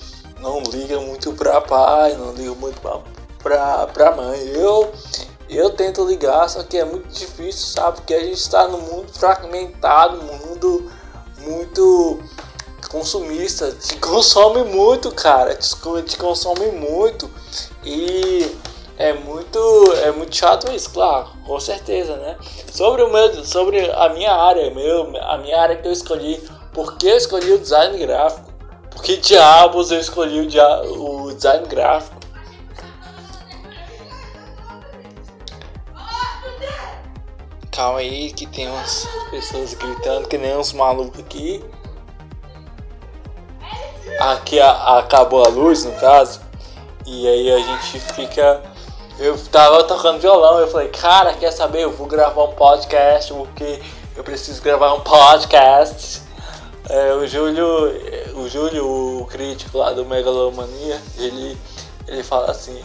não 0.40 0.62
liga 0.62 1.00
muito 1.00 1.32
pra 1.32 1.60
pai, 1.60 2.14
não 2.14 2.32
liga 2.32 2.54
muito 2.54 2.80
pra 2.80 4.12
mãe. 4.12 4.38
Eu, 4.54 4.92
eu 5.50 5.70
tento 5.70 6.06
ligar, 6.06 6.48
só 6.48 6.62
que 6.62 6.78
é 6.78 6.84
muito 6.84 7.08
difícil, 7.08 7.66
sabe? 7.66 7.96
Porque 7.96 8.14
a 8.14 8.20
gente 8.20 8.38
está 8.38 8.68
num 8.68 8.80
mundo 8.80 9.12
fragmentado, 9.12 10.22
mundo 10.22 10.90
muito 11.40 12.20
consumista, 12.88 13.72
te 13.72 13.96
consome 14.00 14.62
muito, 14.62 15.10
cara, 15.10 15.56
te, 15.56 15.68
te 16.04 16.16
consome 16.16 16.66
muito 16.66 17.28
e 17.84 18.56
é 18.96 19.12
muito 19.12 19.58
é 20.02 20.10
muito 20.12 20.34
chato 20.34 20.70
isso, 20.72 20.90
claro, 20.90 21.28
com 21.44 21.58
certeza, 21.58 22.16
né? 22.16 22.36
Sobre 22.72 23.02
o 23.02 23.12
meu, 23.12 23.44
sobre 23.44 23.90
a 23.90 24.08
minha 24.10 24.32
área, 24.32 24.70
meu, 24.70 25.12
a 25.22 25.38
minha 25.38 25.60
área 25.60 25.76
que 25.76 25.86
eu 25.86 25.92
escolhi 25.92 26.42
por 26.76 26.98
que 26.98 27.06
eu 27.08 27.16
escolhi 27.16 27.52
o 27.52 27.58
design 27.58 27.96
gráfico? 27.96 28.52
Por 28.90 29.02
que 29.02 29.16
diabos 29.16 29.90
eu 29.90 29.98
escolhi 29.98 30.40
o, 30.40 30.46
dia 30.46 30.82
o 30.82 31.32
design 31.32 31.66
gráfico? 31.66 32.20
Calma 37.72 38.00
aí 38.00 38.30
que 38.30 38.46
tem 38.46 38.68
umas 38.68 39.08
pessoas 39.32 39.72
gritando 39.72 40.28
que 40.28 40.36
nem 40.36 40.54
uns 40.54 40.74
malucos 40.74 41.18
aqui. 41.18 41.64
Aqui 44.20 44.60
a, 44.60 44.98
acabou 44.98 45.46
a 45.46 45.48
luz 45.48 45.82
no 45.82 45.92
caso. 45.92 46.42
E 47.06 47.26
aí 47.26 47.52
a 47.52 47.58
gente 47.58 48.00
fica. 48.00 48.62
Eu 49.18 49.42
tava 49.46 49.82
tocando 49.84 50.20
violão, 50.20 50.58
eu 50.58 50.68
falei, 50.68 50.88
cara, 50.88 51.32
quer 51.32 51.52
saber? 51.52 51.84
Eu 51.84 51.92
vou 51.92 52.06
gravar 52.06 52.44
um 52.44 52.52
podcast 52.52 53.32
porque 53.32 53.80
eu 54.14 54.22
preciso 54.22 54.60
gravar 54.60 54.92
um 54.92 55.00
podcast 55.00 56.25
É, 56.88 57.12
o 57.14 57.26
Júlio, 57.26 57.66
o 58.36 58.48
Júlio, 58.48 59.20
o 59.20 59.26
crítico 59.26 59.78
lá 59.78 59.92
do 59.92 60.04
Megalomania, 60.04 61.00
ele, 61.18 61.58
ele 62.06 62.22
fala 62.22 62.52
assim, 62.52 62.80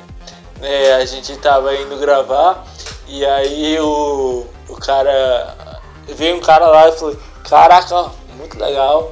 né, 0.59 0.93
a 0.93 1.05
gente 1.05 1.35
tava 1.37 1.75
indo 1.75 1.97
gravar 1.97 2.65
e 3.07 3.23
aí 3.23 3.79
o, 3.79 4.47
o 4.67 4.75
cara, 4.75 5.79
veio 6.07 6.35
um 6.35 6.39
cara 6.39 6.65
lá 6.67 6.89
e 6.89 6.93
falou, 6.93 7.15
caraca, 7.47 8.11
muito 8.37 8.59
legal, 8.59 9.11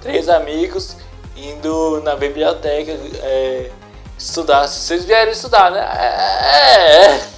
três 0.00 0.28
amigos 0.28 0.96
indo 1.36 2.00
na 2.02 2.14
biblioteca 2.14 2.92
é, 3.22 3.70
estudar, 4.16 4.68
se 4.68 4.80
vocês 4.80 5.04
vieram 5.04 5.32
estudar, 5.32 5.70
né? 5.72 5.80
É, 5.80 7.06
é. 7.06 7.28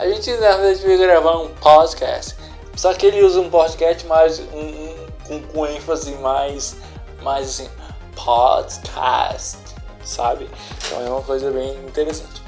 a 0.00 0.08
gente 0.08 0.32
na 0.32 0.56
verdade 0.56 0.84
veio 0.84 0.98
gravar 0.98 1.38
um 1.38 1.48
podcast, 1.48 2.34
só 2.74 2.92
que 2.92 3.06
ele 3.06 3.22
usa 3.22 3.40
um 3.40 3.50
podcast 3.50 4.04
mais, 4.06 4.40
um, 4.52 4.58
um 4.58 4.99
com, 5.30 5.40
com 5.42 5.66
ênfase 5.66 6.10
mais, 6.16 6.76
mais 7.22 7.48
assim, 7.48 7.70
podcast, 8.16 9.58
sabe? 10.02 10.50
Então 10.86 11.06
é 11.06 11.08
uma 11.08 11.22
coisa 11.22 11.52
bem 11.52 11.72
interessante. 11.86 12.42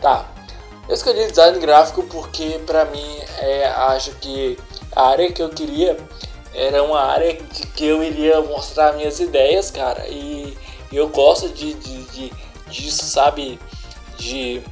Tá, 0.00 0.30
eu 0.88 0.94
escolhi 0.94 1.26
design 1.26 1.58
gráfico 1.58 2.04
porque 2.04 2.60
pra 2.64 2.84
mim 2.84 3.18
é, 3.38 3.66
acho 3.66 4.12
que 4.12 4.56
a 4.94 5.08
área 5.08 5.32
que 5.32 5.42
eu 5.42 5.48
queria 5.48 5.96
era 6.54 6.82
uma 6.84 7.00
área 7.00 7.34
que, 7.34 7.66
que 7.66 7.84
eu 7.84 8.02
iria 8.02 8.40
mostrar 8.40 8.92
minhas 8.92 9.18
ideias, 9.18 9.70
cara, 9.72 10.06
e 10.08 10.56
eu 10.92 11.08
gosto 11.08 11.48
de, 11.48 11.74
de, 11.74 12.04
de, 12.04 12.32
disso, 12.68 13.04
sabe? 13.04 13.58
De 14.16 14.62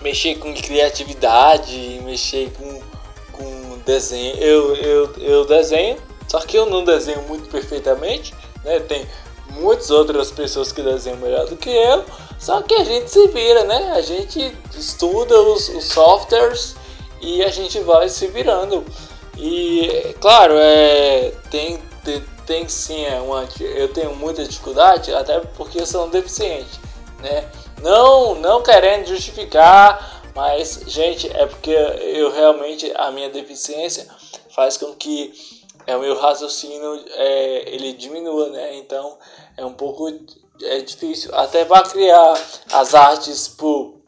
mexer 0.00 0.36
com 0.38 0.52
criatividade, 0.54 2.00
mexer 2.04 2.52
com, 2.52 2.82
com 3.32 3.78
desenho. 3.84 4.36
Eu, 4.36 4.76
eu, 4.76 5.12
eu 5.16 5.44
desenho 5.46 5.96
só 6.30 6.38
que 6.38 6.56
eu 6.56 6.64
não 6.64 6.84
desenho 6.84 7.22
muito 7.22 7.48
perfeitamente, 7.48 8.32
né? 8.62 8.78
Tem 8.78 9.04
muitas 9.48 9.90
outras 9.90 10.30
pessoas 10.30 10.70
que 10.70 10.80
desenham 10.80 11.18
melhor 11.18 11.44
do 11.48 11.56
que 11.56 11.68
eu. 11.68 12.04
Só 12.38 12.62
que 12.62 12.72
a 12.72 12.84
gente 12.84 13.10
se 13.10 13.26
vira, 13.26 13.64
né? 13.64 13.94
A 13.96 14.00
gente 14.00 14.56
estuda 14.78 15.36
os, 15.42 15.68
os 15.70 15.86
softwares 15.86 16.76
e 17.20 17.42
a 17.42 17.48
gente 17.48 17.80
vai 17.80 18.08
se 18.08 18.28
virando. 18.28 18.84
E 19.36 20.14
claro, 20.20 20.54
é, 20.56 21.32
tem, 21.50 21.82
tem, 22.04 22.24
tem 22.46 22.68
sim, 22.68 23.04
é 23.06 23.20
uma, 23.20 23.48
eu 23.58 23.92
tenho 23.92 24.14
muita 24.14 24.44
dificuldade, 24.44 25.12
até 25.12 25.40
porque 25.40 25.80
eu 25.80 25.86
sou 25.86 26.06
um 26.06 26.10
deficiente, 26.10 26.78
né? 27.18 27.50
Não, 27.82 28.36
não 28.36 28.62
querendo 28.62 29.08
justificar, 29.08 30.22
mas 30.32 30.84
gente, 30.86 31.28
é 31.28 31.44
porque 31.44 31.72
eu 31.72 32.30
realmente 32.30 32.92
a 32.94 33.10
minha 33.10 33.30
deficiência 33.30 34.06
faz 34.48 34.76
com 34.76 34.94
que 34.94 35.59
é 35.86 35.96
o 35.96 36.00
meu 36.00 36.16
raciocínio 36.18 37.02
é, 37.14 37.74
ele 37.74 37.92
diminua, 37.92 38.48
né? 38.50 38.76
Então 38.76 39.18
é 39.56 39.64
um 39.64 39.72
pouco 39.72 40.08
é 40.62 40.80
difícil. 40.80 41.34
Até 41.34 41.64
para 41.64 41.88
criar 41.88 42.34
as 42.72 42.94
artes 42.94 43.48
pro, 43.48 44.00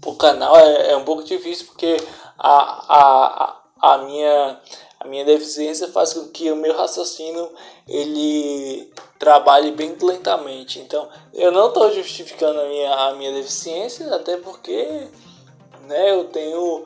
pro 0.00 0.14
canal 0.14 0.56
é, 0.56 0.92
é 0.92 0.96
um 0.96 1.04
pouco 1.04 1.22
difícil 1.22 1.66
porque 1.66 1.96
a, 2.38 2.86
a, 2.88 3.60
a, 3.80 3.98
minha, 3.98 4.60
a 4.98 5.06
minha 5.06 5.24
deficiência 5.24 5.88
faz 5.88 6.12
com 6.12 6.28
que 6.28 6.50
o 6.50 6.56
meu 6.56 6.76
raciocínio 6.76 7.50
ele 7.88 8.92
trabalhe 9.18 9.70
bem 9.72 9.96
lentamente. 10.00 10.78
Então 10.80 11.08
eu 11.32 11.50
não 11.50 11.68
estou 11.68 11.92
justificando 11.92 12.60
a 12.60 12.64
minha, 12.66 12.94
a 12.94 13.14
minha 13.14 13.32
deficiência, 13.32 14.14
até 14.14 14.36
porque 14.36 15.08
né, 15.86 16.12
eu 16.12 16.24
tenho, 16.24 16.84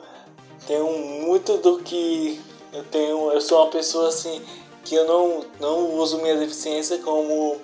tenho 0.66 0.98
muito 1.26 1.56
do 1.58 1.78
que 1.78 2.40
eu 2.74 2.82
tenho, 2.84 3.30
eu 3.30 3.40
sou 3.40 3.62
uma 3.62 3.70
pessoa 3.70 4.08
assim 4.08 4.42
que 4.84 4.94
eu 4.94 5.06
não, 5.06 5.44
não 5.60 5.94
uso 5.96 6.18
minha 6.18 6.36
deficiência 6.36 6.98
como 6.98 7.56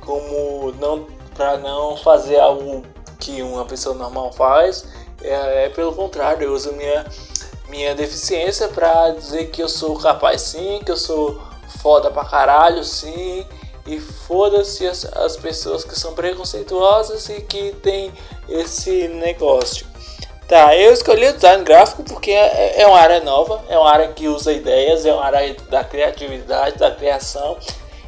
como 0.00 0.72
não 0.72 1.06
para 1.34 1.56
não 1.58 1.96
fazer 1.96 2.38
algo 2.38 2.84
que 3.18 3.40
uma 3.40 3.64
pessoa 3.64 3.94
normal 3.94 4.32
faz. 4.32 4.84
É, 5.22 5.66
é 5.66 5.68
pelo 5.68 5.94
contrário, 5.94 6.44
eu 6.44 6.52
uso 6.52 6.72
minha 6.72 7.06
minha 7.68 7.94
deficiência 7.94 8.68
para 8.68 9.10
dizer 9.12 9.50
que 9.50 9.62
eu 9.62 9.68
sou 9.68 9.98
capaz 9.98 10.42
sim, 10.42 10.80
que 10.84 10.90
eu 10.90 10.96
sou 10.96 11.40
foda 11.80 12.10
pra 12.10 12.24
caralho 12.24 12.84
sim. 12.84 13.46
E 13.84 13.98
foda-se 13.98 14.86
as, 14.86 15.04
as 15.04 15.36
pessoas 15.36 15.82
que 15.82 15.98
são 15.98 16.14
preconceituosas 16.14 17.28
e 17.28 17.40
que 17.40 17.72
tem 17.82 18.12
esse 18.48 19.08
negócio. 19.08 19.91
Tá, 20.52 20.76
eu 20.76 20.92
escolhi 20.92 21.28
o 21.28 21.32
design 21.32 21.64
gráfico 21.64 22.02
porque 22.02 22.30
é, 22.30 22.82
é 22.82 22.86
uma 22.86 22.98
área 22.98 23.20
nova, 23.20 23.64
é 23.70 23.78
uma 23.78 23.90
área 23.90 24.08
que 24.08 24.28
usa 24.28 24.52
ideias, 24.52 25.06
é 25.06 25.10
uma 25.14 25.24
área 25.24 25.56
da 25.70 25.82
criatividade, 25.82 26.76
da 26.76 26.90
criação. 26.90 27.56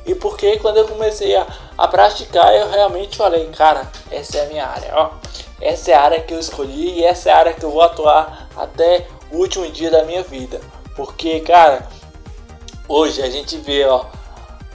E 0.04 0.14
porque 0.14 0.58
quando 0.58 0.76
eu 0.76 0.86
comecei 0.86 1.34
a, 1.36 1.46
a 1.78 1.88
praticar, 1.88 2.54
eu 2.54 2.70
realmente 2.70 3.16
falei, 3.16 3.46
cara, 3.56 3.90
essa 4.10 4.36
é 4.36 4.44
a 4.44 4.48
minha 4.50 4.66
área, 4.66 4.92
ó. 4.94 5.12
Essa 5.58 5.92
é 5.92 5.94
a 5.94 6.02
área 6.02 6.20
que 6.20 6.34
eu 6.34 6.38
escolhi 6.38 6.98
e 6.98 7.04
essa 7.06 7.30
é 7.30 7.32
a 7.32 7.38
área 7.38 7.54
que 7.54 7.64
eu 7.64 7.70
vou 7.70 7.80
atuar 7.80 8.46
até 8.54 9.06
o 9.32 9.38
último 9.38 9.66
dia 9.70 9.90
da 9.90 10.04
minha 10.04 10.22
vida. 10.22 10.60
Porque, 10.94 11.40
cara, 11.40 11.88
hoje 12.86 13.22
a 13.22 13.30
gente 13.30 13.56
vê, 13.56 13.86
ó, 13.86 14.04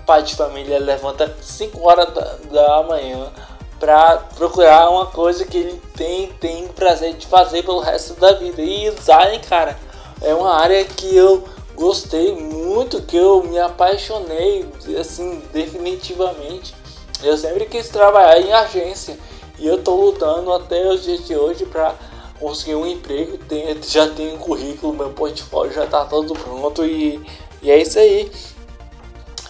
pai 0.07 0.23
de 0.23 0.35
família 0.35 0.79
levanta 0.79 1.37
5 1.39 1.87
horas 1.87 2.11
da, 2.15 2.35
da 2.51 2.81
manhã 2.81 3.31
para 3.79 4.17
procurar 4.35 4.89
uma 4.89 5.05
coisa 5.05 5.45
que 5.45 5.57
ele 5.57 5.81
tem, 5.95 6.27
tem 6.33 6.67
prazer 6.67 7.13
de 7.15 7.25
fazer 7.25 7.63
pelo 7.63 7.79
resto 7.79 8.13
da 8.15 8.33
vida. 8.33 8.61
E 8.61 8.91
design, 8.91 9.39
cara, 9.39 9.79
é 10.21 10.33
uma 10.33 10.53
área 10.53 10.83
que 10.83 11.15
eu 11.15 11.47
gostei 11.75 12.35
muito, 12.35 13.01
que 13.01 13.15
eu 13.15 13.41
me 13.43 13.57
apaixonei, 13.57 14.67
assim, 14.99 15.41
definitivamente. 15.53 16.75
Eu 17.23 17.37
sempre 17.37 17.65
quis 17.65 17.87
trabalhar 17.87 18.39
em 18.39 18.51
agência 18.51 19.17
e 19.57 19.65
eu 19.65 19.81
tô 19.81 19.95
lutando 19.95 20.51
até 20.51 20.87
os 20.89 21.03
dias 21.03 21.25
de 21.25 21.35
hoje 21.35 21.65
para 21.65 21.95
conseguir 22.37 22.75
um 22.75 22.85
emprego. 22.85 23.37
Tem, 23.37 23.81
já 23.81 24.09
tenho 24.09 24.35
um 24.35 24.37
currículo, 24.37 24.93
meu 24.93 25.11
portfólio 25.11 25.73
já 25.73 25.85
tá 25.85 26.03
todo 26.05 26.33
pronto 26.33 26.85
e, 26.85 27.21
e 27.61 27.71
é 27.71 27.81
isso 27.81 27.97
aí. 27.97 28.29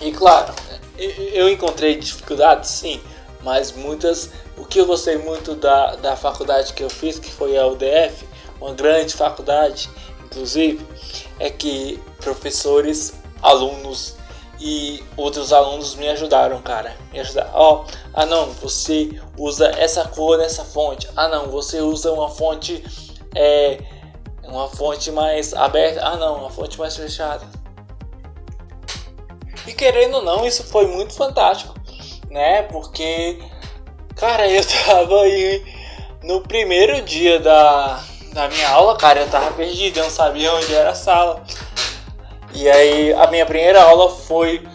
E 0.02 0.12
claro, 0.12 0.54
eu 0.98 1.50
encontrei 1.50 1.96
dificuldades, 1.96 2.70
sim 2.70 3.02
mas 3.42 3.72
muitas. 3.72 4.30
O 4.58 4.66
que 4.66 4.80
eu 4.80 4.86
gostei 4.86 5.18
muito 5.18 5.56
da, 5.56 5.96
da 5.96 6.16
faculdade 6.16 6.74
que 6.74 6.84
eu 6.84 6.90
fiz, 6.90 7.18
que 7.18 7.32
foi 7.32 7.58
a 7.58 7.66
UDF, 7.66 8.28
uma 8.60 8.74
grande 8.74 9.14
faculdade, 9.14 9.90
inclusive, 10.26 10.86
é 11.40 11.50
que 11.50 12.02
professores, 12.20 13.14
alunos 13.42 14.16
e 14.60 15.02
outros 15.16 15.54
alunos 15.54 15.96
me 15.96 16.10
ajudaram, 16.10 16.62
cara. 16.62 16.96
Me 17.12 17.20
ajudaram. 17.20 17.52
Ó, 17.54 17.74
oh, 17.76 17.92
ah 18.14 18.26
não, 18.26 18.52
você 18.52 19.20
usa 19.38 19.68
essa 19.78 20.06
cor 20.10 20.38
nessa 20.38 20.66
fonte. 20.66 21.08
Ah 21.16 21.30
não, 21.30 21.48
você 21.48 21.80
usa 21.80 22.12
uma 22.12 22.30
fonte 22.30 22.84
é 23.36 23.80
uma 24.44 24.68
fonte 24.68 25.12
mais 25.12 25.54
aberta. 25.54 26.06
Ah 26.06 26.18
não, 26.18 26.40
uma 26.40 26.50
fonte 26.50 26.78
mais 26.78 26.96
fechada. 26.98 27.48
E 29.66 29.74
querendo 29.74 30.16
ou 30.16 30.24
não, 30.24 30.46
isso 30.46 30.64
foi 30.64 30.88
muito 30.88 31.14
fantástico 31.14 31.79
né? 32.30 32.64
Porque, 32.64 33.40
cara, 34.16 34.48
eu 34.48 34.64
tava 34.86 35.22
aí 35.22 35.64
no 36.24 36.42
primeiro 36.42 37.02
dia 37.02 37.40
da, 37.40 38.04
da 38.34 38.48
minha 38.48 38.70
aula, 38.70 38.98
cara, 38.98 39.22
eu 39.22 39.30
tava 39.30 39.52
perdido, 39.52 39.98
eu 39.98 40.04
não 40.04 40.12
sabia 40.12 40.54
onde 40.54 40.74
era 40.74 40.92
a 40.92 40.96
sala. 40.96 41.44
E 42.54 42.70
aí, 42.70 43.14
a 43.14 43.28
minha 43.28 43.46
primeira 43.46 43.82
aula 43.84 44.10
foi 44.10 44.68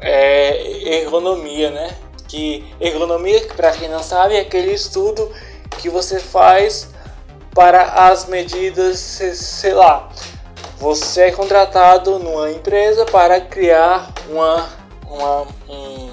é, 0.00 1.00
ergonomia, 1.00 1.70
né? 1.70 1.96
Que 2.28 2.66
ergonomia, 2.80 3.46
para 3.56 3.72
quem 3.72 3.88
não 3.88 4.02
sabe, 4.02 4.36
é 4.36 4.40
aquele 4.40 4.72
estudo 4.72 5.30
que 5.78 5.88
você 5.88 6.18
faz 6.18 6.90
para 7.54 8.10
as 8.10 8.26
medidas, 8.26 8.98
sei 8.98 9.72
lá, 9.72 10.10
você 10.78 11.22
é 11.22 11.30
contratado 11.30 12.18
numa 12.18 12.50
empresa 12.50 13.06
para 13.06 13.40
criar 13.40 14.12
uma, 14.28 14.68
uma 15.08 15.46
um, 15.66 16.05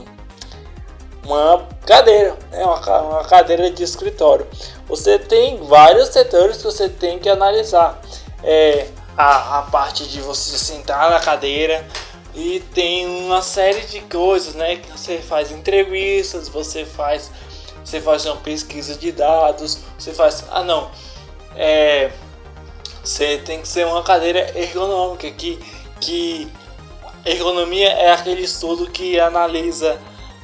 uma 1.26 1.68
cadeira, 1.86 2.38
né? 2.52 2.64
uma, 2.64 3.02
uma 3.02 3.24
cadeira 3.24 3.70
de 3.72 3.84
escritório. 3.84 4.48
Você 4.88 5.18
tem 5.18 5.58
vários 5.64 6.10
setores 6.10 6.58
que 6.58 6.64
você 6.64 6.90
tem 6.90 7.20
que 7.20 7.30
analisar. 7.30 8.00
É, 8.44 8.88
a, 9.18 9.60
a 9.60 9.62
parte 9.64 10.08
de 10.08 10.20
você 10.20 10.58
sentar 10.58 11.10
na 11.10 11.20
cadeira 11.20 11.86
e 12.34 12.60
tem 12.74 13.06
uma 13.06 13.42
série 13.42 13.82
de 13.82 14.02
coisas, 14.02 14.56
né? 14.56 14.78
Que 14.78 14.92
você 14.92 15.20
faz 15.20 15.52
entrevistas, 15.52 16.50
você 16.50 16.84
faz, 16.84 17.32
você 17.84 18.02
faz 18.02 18.26
uma 18.26 18.38
pesquisa 18.38 18.96
de 18.96 19.12
dados, 19.12 19.80
você 19.98 20.14
faz, 20.14 20.44
ah 20.50 20.64
não, 20.64 20.90
é, 21.56 22.12
você 23.04 23.38
tem 23.38 23.62
que 23.62 23.68
ser 23.68 23.86
uma 23.86 24.02
cadeira 24.02 24.52
ergonômica 24.58 25.30
que, 25.32 25.60
que 26.00 26.52
ergonomia 27.24 27.90
é 27.90 28.12
aquele 28.12 28.42
estudo 28.42 28.90
que 28.90 29.20
analisa 29.20 30.00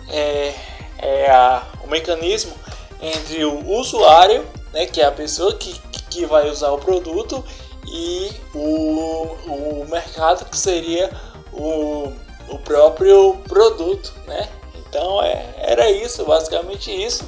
é, 0.10 0.54
é 1.02 1.30
a, 1.30 1.64
o 1.84 1.88
mecanismo 1.88 2.54
entre 3.02 3.44
o 3.46 3.68
usuário, 3.70 4.46
né, 4.74 4.86
que 4.86 5.02
é 5.02 5.06
a 5.06 5.12
pessoa 5.12 5.56
que, 5.56 5.80
que 6.10 6.26
vai 6.26 6.50
usar 6.50 6.72
o 6.72 6.78
produto, 6.78 7.44
e 7.88 8.32
o, 8.54 9.80
o 9.82 9.88
mercado, 9.90 10.46
que 10.46 10.58
seria 10.58 11.10
o, 11.52 12.12
o 12.48 12.60
próprio 12.60 13.38
produto, 13.48 14.14
né? 14.28 14.48
Então 14.76 15.24
é, 15.24 15.56
era 15.58 15.90
isso, 15.90 16.24
basicamente 16.26 16.92
isso. 16.92 17.28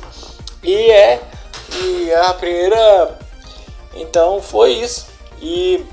E 0.63 0.91
é 0.91 1.21
e 1.73 2.13
a 2.13 2.33
primeira 2.33 3.17
então 3.93 4.41
foi 4.41 4.73
isso. 4.73 5.07
E 5.41 5.85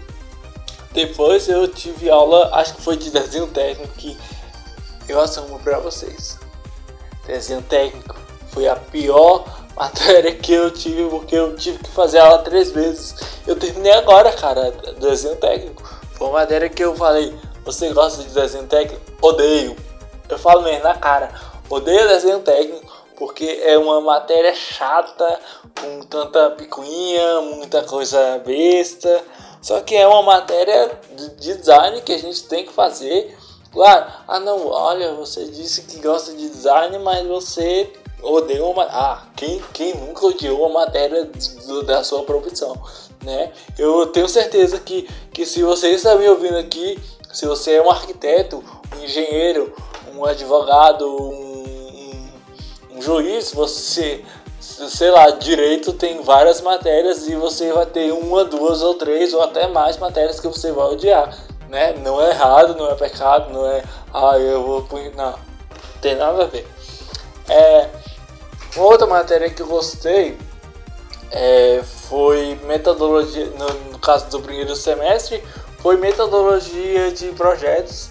depois 0.92 1.48
eu 1.48 1.68
tive 1.68 2.10
aula, 2.10 2.50
acho 2.54 2.74
que 2.74 2.82
foi 2.82 2.96
de 2.96 3.10
desenho 3.10 3.46
técnico 3.48 3.92
que 3.94 4.16
eu 5.08 5.20
assumo 5.20 5.58
para 5.60 5.78
vocês. 5.78 6.37
Desenho 7.28 7.62
técnico 7.62 8.16
foi 8.48 8.66
a 8.66 8.74
pior 8.74 9.44
matéria 9.76 10.34
que 10.34 10.52
eu 10.52 10.72
tive, 10.72 11.08
porque 11.08 11.36
eu 11.36 11.54
tive 11.54 11.78
que 11.78 11.90
fazer 11.90 12.18
aula 12.18 12.38
três 12.38 12.72
vezes. 12.72 13.14
Eu 13.46 13.54
terminei 13.54 13.92
agora, 13.92 14.32
cara, 14.32 14.72
desenho 14.98 15.36
técnico. 15.36 15.82
Foi 16.14 16.26
uma 16.26 16.40
matéria 16.40 16.68
que 16.68 16.82
eu 16.82 16.96
falei, 16.96 17.32
você 17.64 17.92
gosta 17.92 18.24
de 18.24 18.30
desenho 18.30 18.66
técnico? 18.66 19.00
Odeio. 19.22 19.76
Eu 20.28 20.38
falo 20.38 20.62
mesmo 20.62 20.82
na 20.82 20.94
cara, 20.94 21.30
odeio 21.70 22.08
desenho 22.08 22.40
técnico 22.40 22.98
porque 23.18 23.60
é 23.64 23.76
uma 23.76 24.00
matéria 24.00 24.54
chata, 24.54 25.40
com 25.80 26.00
tanta 26.02 26.50
picuinha, 26.50 27.40
muita 27.40 27.82
coisa 27.82 28.38
besta. 28.46 29.22
Só 29.60 29.80
que 29.80 29.96
é 29.96 30.06
uma 30.06 30.22
matéria 30.22 30.92
de 31.16 31.56
design 31.56 32.00
que 32.00 32.12
a 32.12 32.18
gente 32.18 32.44
tem 32.44 32.64
que 32.64 32.72
fazer. 32.72 33.36
Claro, 33.72 34.06
ah 34.26 34.40
não, 34.40 34.66
olha, 34.66 35.14
você 35.14 35.44
disse 35.46 35.82
que 35.82 36.00
gosta 36.00 36.32
de 36.32 36.48
design, 36.48 36.98
mas 36.98 37.26
você 37.26 37.92
odeia 38.22 38.64
uma 38.64 38.84
Ah, 38.84 39.24
quem, 39.36 39.62
quem 39.72 39.94
nunca 39.94 40.26
odiou 40.26 40.66
uma 40.66 40.80
matéria 40.80 41.30
da 41.86 42.02
sua 42.02 42.24
profissão, 42.24 42.80
né? 43.22 43.52
Eu 43.78 44.06
tenho 44.06 44.28
certeza 44.28 44.78
que, 44.80 45.08
que 45.32 45.44
se 45.44 45.62
você 45.62 45.90
está 45.90 46.14
me 46.16 46.28
ouvindo 46.28 46.56
aqui, 46.56 46.98
se 47.32 47.46
você 47.46 47.74
é 47.74 47.82
um 47.82 47.90
arquiteto, 47.90 48.64
um 48.96 49.04
engenheiro, 49.04 49.72
um 50.14 50.24
advogado, 50.24 51.06
um, 51.06 52.30
um, 52.92 52.96
um 52.96 53.02
juiz, 53.02 53.52
você 53.52 54.24
sei 54.60 55.10
lá, 55.10 55.30
direito 55.30 55.92
tem 55.92 56.20
várias 56.22 56.60
matérias 56.60 57.28
e 57.28 57.34
você 57.34 57.72
vai 57.72 57.86
ter 57.86 58.12
uma, 58.12 58.44
duas 58.44 58.82
ou 58.82 58.94
três 58.94 59.32
ou 59.32 59.42
até 59.42 59.66
mais 59.68 59.96
matérias 59.96 60.40
que 60.40 60.48
você 60.48 60.72
vai 60.72 60.86
odiar, 60.92 61.36
né? 61.68 61.94
Não 62.02 62.20
é 62.20 62.30
errado, 62.30 62.74
não 62.74 62.90
é 62.90 62.94
pecado, 62.94 63.52
não 63.52 63.66
é, 63.66 63.82
ah, 64.12 64.38
eu 64.38 64.62
vou 64.64 64.82
punir, 64.82 65.14
não, 65.14 65.38
tem 66.00 66.16
nada 66.16 66.44
a 66.44 66.46
ver. 66.46 66.66
É, 67.48 67.88
outra 68.76 69.06
matéria 69.06 69.50
que 69.50 69.62
eu 69.62 69.66
gostei 69.66 70.38
é, 71.30 71.82
foi 72.08 72.58
metodologia, 72.64 73.46
no, 73.46 73.92
no 73.92 73.98
caso 73.98 74.28
do 74.30 74.40
primeiro 74.40 74.74
semestre, 74.74 75.42
foi 75.78 75.96
metodologia 75.96 77.12
de 77.12 77.28
projetos, 77.28 78.10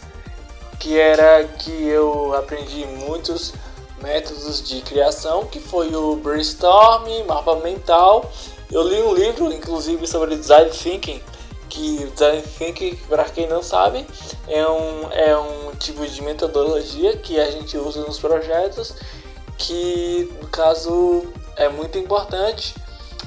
que 0.79 0.99
era 0.99 1.43
que 1.43 1.87
eu 1.87 2.33
aprendi 2.35 2.85
muitos 2.85 3.53
métodos 4.01 4.61
de 4.61 4.81
criação, 4.81 5.45
que 5.45 5.59
foi 5.59 5.93
o 5.95 6.15
brainstorm, 6.15 7.07
mapa 7.27 7.55
mental. 7.57 8.31
Eu 8.71 8.83
li 8.83 9.01
um 9.01 9.13
livro, 9.13 9.51
inclusive, 9.51 10.05
sobre 10.07 10.35
design 10.35 10.69
thinking, 10.69 11.21
que 11.69 12.05
design 12.07 12.41
thinking, 12.41 12.95
para 13.07 13.25
quem 13.25 13.47
não 13.47 13.61
sabe, 13.61 14.05
é 14.47 14.67
um, 14.67 15.11
é 15.11 15.37
um 15.37 15.75
tipo 15.75 16.05
de 16.05 16.21
metodologia 16.21 17.17
que 17.17 17.39
a 17.39 17.49
gente 17.51 17.77
usa 17.77 18.01
nos 18.01 18.19
projetos, 18.19 18.95
que 19.57 20.31
no 20.41 20.47
caso 20.47 21.25
é 21.55 21.69
muito 21.69 21.97
importante. 21.97 22.75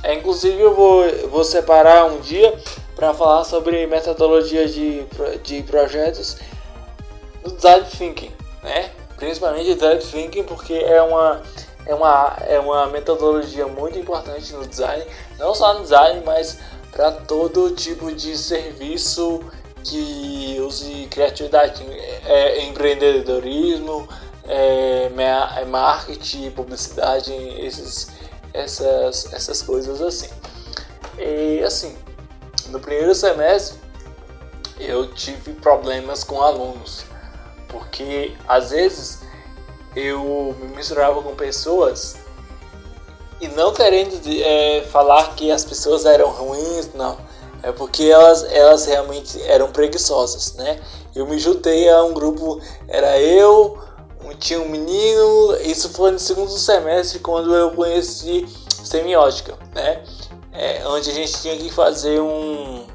É, 0.03 0.15
inclusive, 0.15 0.59
eu 0.61 0.75
vou, 0.75 1.05
vou 1.29 1.45
separar 1.45 2.07
um 2.07 2.21
dia 2.21 2.59
para 2.97 3.13
falar 3.13 3.45
sobre 3.45 3.87
metodologia 3.87 4.67
de, 4.67 5.05
de 5.43 5.63
projetos 5.63 6.39
no 7.45 7.53
design 7.53 7.87
thinking, 7.87 8.33
né? 8.63 8.91
principalmente 9.17 9.75
design 9.75 10.01
thinking, 10.01 10.45
porque 10.45 10.75
é 10.75 11.01
uma, 11.03 11.43
é, 11.87 11.95
uma, 11.95 12.37
é 12.47 12.59
uma 12.59 12.87
metodologia 12.87 13.67
muito 13.67 13.99
importante 13.99 14.53
no 14.55 14.67
design, 14.67 15.05
não 15.39 15.55
só 15.55 15.75
no 15.75 15.83
design, 15.83 16.23
mas 16.25 16.59
para 16.91 17.13
todo 17.13 17.71
tipo 17.75 18.13
de 18.13 18.37
serviço 18.37 19.41
que 19.85 20.59
use 20.61 21.07
criatividade, 21.11 21.83
é, 22.27 22.65
empreendedorismo, 22.65 24.09
é, 24.47 25.11
é 25.57 25.65
marketing, 25.65 26.51
publicidade, 26.51 27.33
esses, 27.33 28.09
essas, 28.53 29.33
essas 29.33 29.63
coisas 29.63 30.01
assim. 30.03 30.29
E 31.19 31.63
assim, 31.63 31.97
no 32.69 32.81
primeiro 32.81 33.15
semestre 33.15 33.79
eu 34.79 35.13
tive 35.13 35.53
problemas 35.53 36.25
com 36.25 36.41
alunos 36.41 37.05
porque 37.71 38.35
às 38.47 38.71
vezes 38.71 39.21
eu 39.95 40.57
me 40.61 40.69
misturava 40.77 41.23
com 41.23 41.35
pessoas 41.35 42.17
e 43.41 43.49
não 43.49 43.73
querendo 43.73 44.21
é, 44.27 44.83
falar 44.91 45.35
que 45.35 45.51
as 45.51 45.65
pessoas 45.65 46.05
eram 46.05 46.31
ruins, 46.31 46.91
não. 46.95 47.17
É 47.63 47.73
porque 47.73 48.05
elas, 48.05 48.45
elas 48.45 48.87
realmente 48.87 49.41
eram 49.43 49.71
preguiçosas, 49.71 50.55
né? 50.55 50.81
Eu 51.15 51.27
me 51.27 51.39
juntei 51.39 51.89
a 51.89 52.03
um 52.03 52.15
grupo, 52.15 52.61
era 52.89 53.21
eu, 53.21 53.79
tinha 54.39 54.61
um 54.61 54.69
menino, 54.69 55.57
isso 55.63 55.91
foi 55.91 56.11
no 56.11 56.19
segundo 56.19 56.51
semestre 56.51 57.19
quando 57.19 57.55
eu 57.55 57.71
conheci 57.73 58.47
semiótica, 58.83 59.57
né? 59.75 60.03
É, 60.53 60.87
onde 60.89 61.11
a 61.11 61.15
gente 61.15 61.41
tinha 61.41 61.57
que 61.57 61.71
fazer 61.71 62.21
um, 62.21 62.87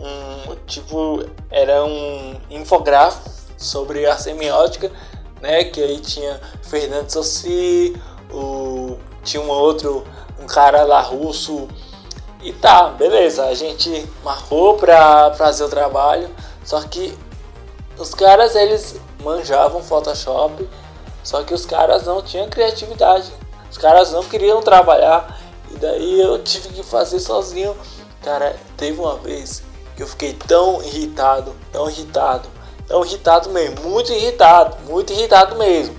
um 0.00 0.56
tipo, 0.66 1.24
era 1.50 1.84
um 1.84 2.36
infográfico 2.50 3.30
sobre 3.56 4.06
a 4.06 4.16
semiótica, 4.16 4.92
né? 5.40 5.64
Que 5.64 5.82
aí 5.82 5.98
tinha 5.98 6.40
Fernando 6.62 7.10
Sossi, 7.10 7.96
o, 8.32 8.69
tinha 9.22 9.42
um 9.42 9.48
outro, 9.48 10.04
um 10.38 10.46
cara 10.46 10.82
lá 10.84 11.00
russo. 11.00 11.68
E 12.42 12.52
tá, 12.52 12.88
beleza, 12.88 13.44
a 13.46 13.54
gente 13.54 14.08
marcou 14.24 14.76
pra 14.76 15.34
fazer 15.34 15.64
o 15.64 15.68
trabalho, 15.68 16.30
só 16.64 16.80
que 16.80 17.16
os 17.98 18.14
caras 18.14 18.54
eles 18.54 18.98
manjavam 19.22 19.82
Photoshop, 19.82 20.66
só 21.22 21.42
que 21.42 21.52
os 21.52 21.66
caras 21.66 22.04
não 22.04 22.22
tinham 22.22 22.48
criatividade, 22.48 23.30
os 23.70 23.76
caras 23.76 24.10
não 24.10 24.22
queriam 24.22 24.62
trabalhar, 24.62 25.38
e 25.70 25.76
daí 25.76 26.20
eu 26.20 26.42
tive 26.42 26.68
que 26.70 26.82
fazer 26.82 27.20
sozinho. 27.20 27.76
Cara, 28.22 28.56
teve 28.76 28.98
uma 28.98 29.16
vez 29.16 29.62
que 29.94 30.02
eu 30.02 30.06
fiquei 30.06 30.32
tão 30.32 30.82
irritado, 30.82 31.54
tão 31.70 31.90
irritado, 31.90 32.48
tão 32.86 33.04
irritado 33.04 33.50
mesmo, 33.50 33.82
muito 33.82 34.12
irritado, 34.12 34.78
muito 34.88 35.12
irritado 35.12 35.56
mesmo. 35.56 35.94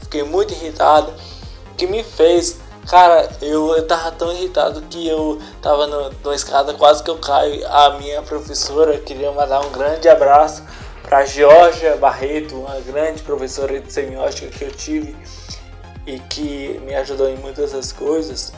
Fiquei 0.00 0.22
muito 0.22 0.52
irritado, 0.52 1.12
que 1.78 1.86
me 1.86 2.02
fez, 2.02 2.58
cara, 2.90 3.30
eu, 3.40 3.74
eu 3.74 3.86
tava 3.86 4.10
tão 4.10 4.32
irritado 4.32 4.82
que 4.82 5.06
eu 5.08 5.40
tava 5.62 5.86
no, 5.86 6.10
numa 6.10 6.34
escada, 6.34 6.74
quase 6.74 7.02
que 7.02 7.08
eu 7.08 7.18
caio. 7.18 7.66
A 7.68 7.90
minha 7.98 8.20
professora 8.20 8.98
queria 8.98 9.30
mandar 9.30 9.60
um 9.60 9.70
grande 9.70 10.08
abraço 10.08 10.62
para 11.02 11.24
Georgia 11.24 11.96
Barreto, 11.96 12.56
uma 12.56 12.80
grande 12.80 13.22
professora 13.22 13.80
de 13.80 13.90
semiótica 13.90 14.48
que 14.48 14.64
eu 14.64 14.72
tive 14.72 15.16
e 16.04 16.18
que 16.18 16.80
me 16.84 16.94
ajudou 16.96 17.28
em 17.28 17.36
muitas 17.36 17.72
das 17.72 17.92
coisas. 17.92 18.52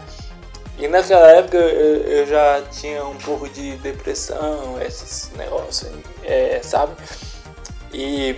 E 0.79 0.89
naquela 0.89 1.31
época 1.33 1.59
eu, 1.59 2.03
eu, 2.05 2.27
já 2.27 2.63
tinha 2.73 3.05
um 3.05 3.17
pouco 3.19 3.47
de 3.51 3.77
depressão, 3.77 4.81
esses 4.81 5.31
negócios, 5.37 5.93
é, 6.25 6.61
sabe? 6.63 6.95
E 7.93 8.35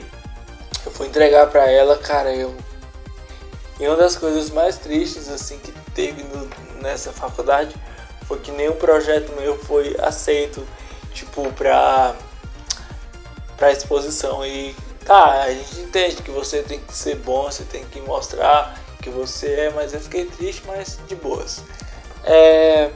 eu 0.85 0.91
fui 0.91 1.07
entregar 1.07 1.47
para 1.47 1.71
ela, 1.71 1.97
cara, 1.99 2.35
eu. 2.35 2.53
E 3.81 3.87
uma 3.87 3.97
das 3.97 4.17
coisas 4.17 4.51
mais 4.51 4.77
tristes 4.77 5.29
assim 5.29 5.59
que 5.59 5.73
teve 5.95 6.23
no, 6.25 6.49
nessa 6.81 7.13
faculdade 7.13 7.75
foi 8.27 8.39
que 8.39 8.51
nenhum 8.51 8.75
projeto 8.75 9.33
meu 9.33 9.59
foi 9.59 9.97
aceito, 10.01 10.67
tipo, 11.13 11.51
pra, 11.53 12.15
pra 13.57 13.73
exposição. 13.73 14.45
E 14.47 14.75
tá, 15.05 15.43
a 15.43 15.53
gente 15.53 15.81
entende 15.81 16.17
que 16.23 16.31
você 16.31 16.63
tem 16.63 16.81
que 16.81 16.95
ser 16.95 17.17
bom, 17.17 17.45
você 17.45 17.65
tem 17.65 17.85
que 17.87 18.01
mostrar 18.01 18.79
que 19.03 19.11
você 19.11 19.53
é, 19.53 19.71
mas 19.71 19.93
eu 19.93 20.01
fiquei 20.01 20.27
triste, 20.27 20.63
mas 20.67 20.99
de 21.09 21.17
boas. 21.17 21.63
É... 22.25 22.91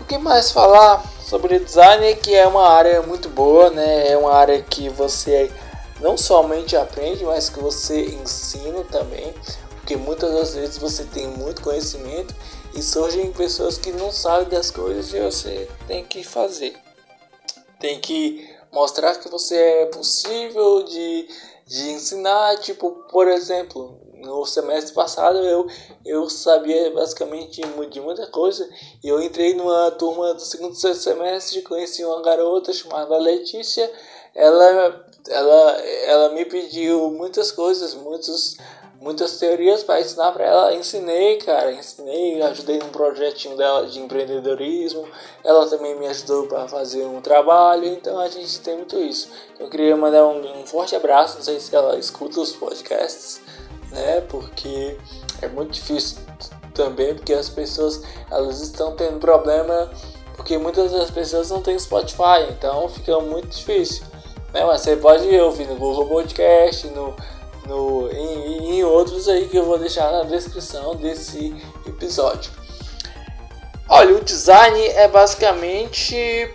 O 0.00 0.04
que 0.04 0.18
mais 0.18 0.50
falar? 0.50 1.04
sobre 1.30 1.60
design 1.60 2.16
que 2.16 2.34
é 2.34 2.44
uma 2.44 2.68
área 2.68 3.02
muito 3.02 3.28
boa, 3.28 3.70
né? 3.70 4.08
É 4.08 4.16
uma 4.16 4.34
área 4.34 4.60
que 4.60 4.88
você 4.88 5.48
não 6.00 6.16
somente 6.16 6.76
aprende, 6.76 7.24
mas 7.24 7.48
que 7.48 7.60
você 7.60 8.06
ensina 8.06 8.82
também, 8.84 9.32
porque 9.76 9.96
muitas 9.96 10.32
das 10.32 10.54
vezes 10.54 10.78
você 10.78 11.04
tem 11.04 11.26
muito 11.28 11.62
conhecimento 11.62 12.34
e 12.74 12.82
surgem 12.82 13.32
pessoas 13.32 13.76
que 13.76 13.92
não 13.92 14.10
sabem 14.10 14.48
das 14.48 14.70
coisas 14.70 15.12
e 15.12 15.20
você 15.20 15.68
tem 15.86 16.04
que 16.04 16.22
fazer. 16.22 16.76
Tem 17.78 18.00
que 18.00 18.48
mostrar 18.72 19.16
que 19.16 19.28
você 19.28 19.56
é 19.56 19.86
possível 19.86 20.82
de, 20.84 21.28
de 21.66 21.90
ensinar, 21.90 22.58
tipo, 22.58 22.90
por 23.10 23.26
exemplo, 23.26 23.98
no 24.14 24.44
semestre 24.44 24.94
passado 24.94 25.38
eu, 25.38 25.66
eu 26.04 26.28
sabia 26.28 26.90
basicamente 26.90 27.62
de 27.90 28.00
muita 28.00 28.26
coisa 28.26 28.68
e 29.02 29.08
eu 29.08 29.20
entrei 29.20 29.54
numa 29.54 29.90
turma 29.92 30.34
do 30.34 30.40
segundo 30.40 30.74
semestre 30.74 31.62
conheci 31.62 32.04
uma 32.04 32.20
garota 32.20 32.72
chamada 32.72 33.16
Letícia 33.16 33.90
ela 34.34 35.09
ela, 35.28 35.72
ela 36.04 36.28
me 36.30 36.44
pediu 36.44 37.10
muitas 37.10 37.50
coisas, 37.52 37.94
muitos, 37.94 38.56
muitas 39.00 39.38
teorias 39.38 39.82
para 39.82 40.00
ensinar 40.00 40.32
para 40.32 40.44
ela. 40.44 40.74
Ensinei, 40.74 41.36
cara, 41.38 41.72
ensinei, 41.72 42.40
ajudei 42.42 42.78
num 42.78 42.90
projetinho 42.90 43.56
dela 43.56 43.86
de 43.86 44.00
empreendedorismo. 44.00 45.06
Ela 45.44 45.66
também 45.66 45.98
me 45.98 46.06
ajudou 46.06 46.46
para 46.46 46.68
fazer 46.68 47.04
um 47.04 47.20
trabalho, 47.20 47.86
então 47.86 48.18
a 48.18 48.28
gente 48.28 48.60
tem 48.60 48.76
muito 48.76 48.98
isso. 48.98 49.30
Eu 49.58 49.68
queria 49.68 49.96
mandar 49.96 50.26
um, 50.26 50.60
um 50.60 50.66
forte 50.66 50.94
abraço, 50.96 51.36
não 51.36 51.44
sei 51.44 51.60
se 51.60 51.74
ela 51.74 51.98
escuta 51.98 52.40
os 52.40 52.52
podcasts, 52.52 53.40
né? 53.90 54.20
Porque 54.22 54.96
é 55.42 55.48
muito 55.48 55.72
difícil 55.72 56.18
também, 56.74 57.14
porque 57.14 57.32
as 57.32 57.48
pessoas 57.48 58.02
elas 58.30 58.60
estão 58.60 58.94
tendo 58.94 59.18
problema 59.18 59.90
porque 60.40 60.56
muitas 60.56 60.90
das 60.90 61.10
pessoas 61.10 61.50
não 61.50 61.60
têm 61.60 61.78
Spotify, 61.78 62.48
então 62.48 62.88
fica 62.88 63.20
muito 63.20 63.48
difícil. 63.48 64.09
Né? 64.52 64.64
Mas 64.64 64.82
você 64.82 64.96
pode 64.96 65.28
ouvir 65.40 65.66
no 65.66 65.76
Google 65.76 66.06
Podcast, 66.06 66.86
no, 66.88 67.14
no, 67.66 68.10
em, 68.12 68.78
em 68.78 68.84
outros 68.84 69.28
aí 69.28 69.48
que 69.48 69.56
eu 69.56 69.64
vou 69.64 69.78
deixar 69.78 70.10
na 70.10 70.24
descrição 70.24 70.96
desse 70.96 71.54
episódio. 71.86 72.50
Olha, 73.88 74.16
o 74.16 74.24
design 74.24 74.80
é 74.88 75.08
basicamente 75.08 76.52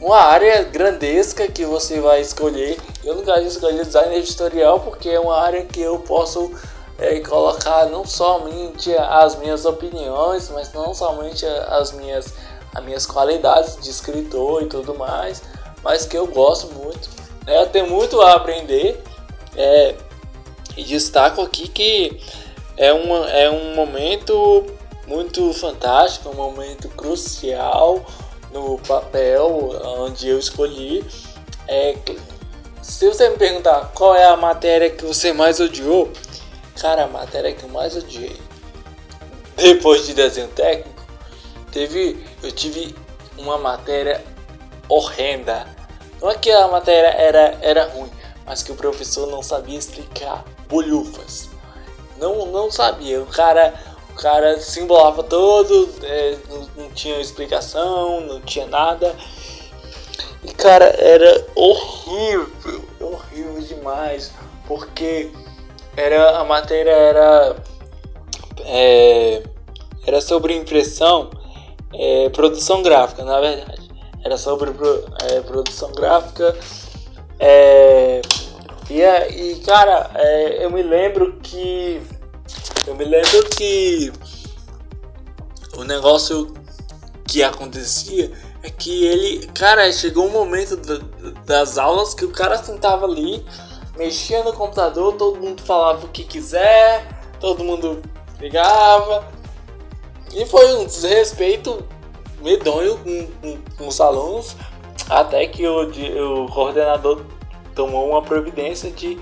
uma 0.00 0.18
área 0.18 0.62
grandesca 0.62 1.46
que 1.48 1.64
você 1.64 2.00
vai 2.00 2.20
escolher. 2.20 2.78
Eu 3.04 3.16
não 3.16 3.24
gosto 3.24 3.42
de 3.42 3.48
escolher 3.48 3.84
design 3.84 4.14
editorial 4.16 4.80
porque 4.80 5.08
é 5.08 5.20
uma 5.20 5.38
área 5.38 5.64
que 5.64 5.80
eu 5.80 5.98
posso 5.98 6.50
é, 6.98 7.20
colocar 7.20 7.86
não 7.86 8.04
somente 8.06 8.94
as 8.96 9.36
minhas 9.36 9.64
opiniões, 9.64 10.48
mas 10.50 10.72
não 10.72 10.94
somente 10.94 11.44
as 11.46 11.92
minhas 11.92 12.32
as 12.74 12.84
minhas 12.84 13.06
qualidades 13.06 13.76
de 13.80 13.90
escritor 13.90 14.62
e 14.62 14.66
tudo 14.66 14.94
mais, 14.94 15.42
mas 15.82 16.06
que 16.06 16.16
eu 16.16 16.26
gosto 16.26 16.72
muito. 16.74 17.08
Né? 17.46 17.60
Eu 17.60 17.66
tenho 17.66 17.88
muito 17.88 18.20
a 18.20 18.34
aprender 18.34 19.02
é, 19.56 19.94
e 20.76 20.84
destaco 20.84 21.40
aqui 21.40 21.68
que 21.68 22.20
é, 22.76 22.92
uma, 22.92 23.30
é 23.30 23.50
um 23.50 23.74
momento 23.74 24.66
muito 25.06 25.52
fantástico, 25.54 26.28
um 26.28 26.34
momento 26.34 26.88
crucial 26.90 28.04
no 28.52 28.78
papel 28.78 29.70
onde 29.98 30.28
eu 30.28 30.38
escolhi. 30.38 31.04
É, 31.66 31.96
se 32.82 33.06
você 33.08 33.28
me 33.28 33.36
perguntar 33.36 33.92
qual 33.94 34.14
é 34.14 34.24
a 34.24 34.36
matéria 34.36 34.90
que 34.90 35.04
você 35.04 35.32
mais 35.32 35.60
odiou, 35.60 36.10
cara, 36.80 37.04
a 37.04 37.08
matéria 37.08 37.52
que 37.52 37.64
eu 37.64 37.68
mais 37.68 37.96
odiei 37.96 38.36
depois 39.56 40.06
de 40.06 40.14
desenho 40.14 40.48
técnico 40.48 40.98
Teve, 41.72 42.24
eu 42.42 42.50
tive 42.50 42.94
uma 43.36 43.58
matéria 43.58 44.24
horrenda. 44.88 45.66
Não 46.20 46.30
é 46.30 46.34
que 46.34 46.50
a 46.50 46.66
matéria 46.68 47.08
era, 47.08 47.58
era 47.60 47.84
ruim, 47.88 48.10
mas 48.44 48.62
que 48.62 48.72
o 48.72 48.74
professor 48.74 49.28
não 49.28 49.42
sabia 49.42 49.78
explicar 49.78 50.44
bolhufas. 50.68 51.48
Não, 52.18 52.46
não 52.46 52.70
sabia. 52.70 53.22
O 53.22 53.26
cara, 53.26 53.74
o 54.10 54.14
cara 54.14 54.58
se 54.60 54.80
embolava 54.80 55.22
todo, 55.22 55.88
é, 56.02 56.36
não, 56.48 56.84
não 56.84 56.90
tinha 56.90 57.20
explicação, 57.20 58.20
não 58.22 58.40
tinha 58.40 58.66
nada. 58.66 59.14
E 60.42 60.52
cara, 60.52 60.86
era 60.98 61.46
horrível, 61.54 62.84
horrível 63.00 63.60
demais, 63.60 64.32
porque 64.66 65.30
era 65.96 66.38
a 66.38 66.44
matéria 66.44 66.92
era 66.92 67.56
é, 68.64 69.42
era 70.06 70.20
sobre 70.20 70.54
impressão 70.56 71.30
é, 71.92 72.28
produção 72.30 72.82
gráfica, 72.82 73.24
na 73.24 73.40
verdade. 73.40 73.87
Era 74.24 74.36
sobre 74.36 74.70
é, 75.22 75.40
produção 75.40 75.92
gráfica. 75.92 76.56
É, 77.38 78.20
e, 78.90 79.00
e 79.02 79.60
cara, 79.60 80.10
é, 80.14 80.64
eu 80.64 80.70
me 80.70 80.82
lembro 80.82 81.34
que. 81.42 82.02
Eu 82.86 82.94
me 82.94 83.04
lembro 83.04 83.48
que 83.50 84.12
o 85.76 85.84
negócio 85.84 86.52
que 87.26 87.42
acontecia 87.42 88.32
é 88.62 88.70
que 88.70 89.04
ele. 89.04 89.46
Cara, 89.48 89.90
chegou 89.92 90.26
um 90.26 90.30
momento 90.30 90.76
das 91.44 91.78
aulas 91.78 92.14
que 92.14 92.24
o 92.24 92.30
cara 92.30 92.56
sentava 92.62 93.06
ali, 93.06 93.44
mexia 93.96 94.42
no 94.42 94.52
computador, 94.52 95.14
todo 95.14 95.40
mundo 95.40 95.62
falava 95.62 96.06
o 96.06 96.08
que 96.08 96.24
quiser, 96.24 97.06
todo 97.38 97.62
mundo 97.62 98.02
ligava, 98.40 99.28
e 100.32 100.46
foi 100.46 100.74
um 100.76 100.86
desrespeito 100.86 101.84
medonho 102.40 102.98
com, 102.98 103.58
com, 103.76 103.88
os 103.88 104.00
alunos, 104.00 104.56
até 105.08 105.46
que 105.46 105.66
o, 105.66 105.86
de, 105.86 106.12
o 106.20 106.46
coordenador 106.46 107.22
tomou 107.74 108.08
uma 108.08 108.22
providência 108.22 108.90
de, 108.90 109.16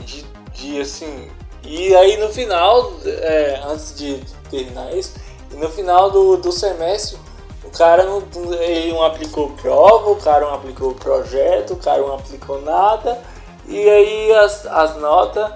de, 0.00 0.24
de 0.52 0.80
assim. 0.80 1.30
E 1.64 1.94
aí 1.94 2.16
no 2.16 2.28
final, 2.28 2.92
é, 3.04 3.60
antes 3.64 3.96
de 3.96 4.22
terminar 4.50 4.92
isso, 4.94 5.14
no 5.52 5.68
final 5.68 6.10
do, 6.10 6.36
do 6.36 6.50
semestre, 6.50 7.18
o 7.64 7.70
cara 7.70 8.04
não, 8.04 8.22
ele 8.60 8.92
não 8.92 9.02
aplicou 9.02 9.50
prova, 9.50 10.10
o 10.10 10.16
cara 10.16 10.46
não 10.46 10.54
aplicou 10.54 10.94
projeto, 10.94 11.74
o 11.74 11.76
cara 11.76 12.00
não 12.00 12.14
aplicou 12.14 12.60
nada, 12.60 13.22
e 13.66 13.88
aí 13.88 14.32
as, 14.32 14.66
as 14.66 14.96
notas 14.96 15.52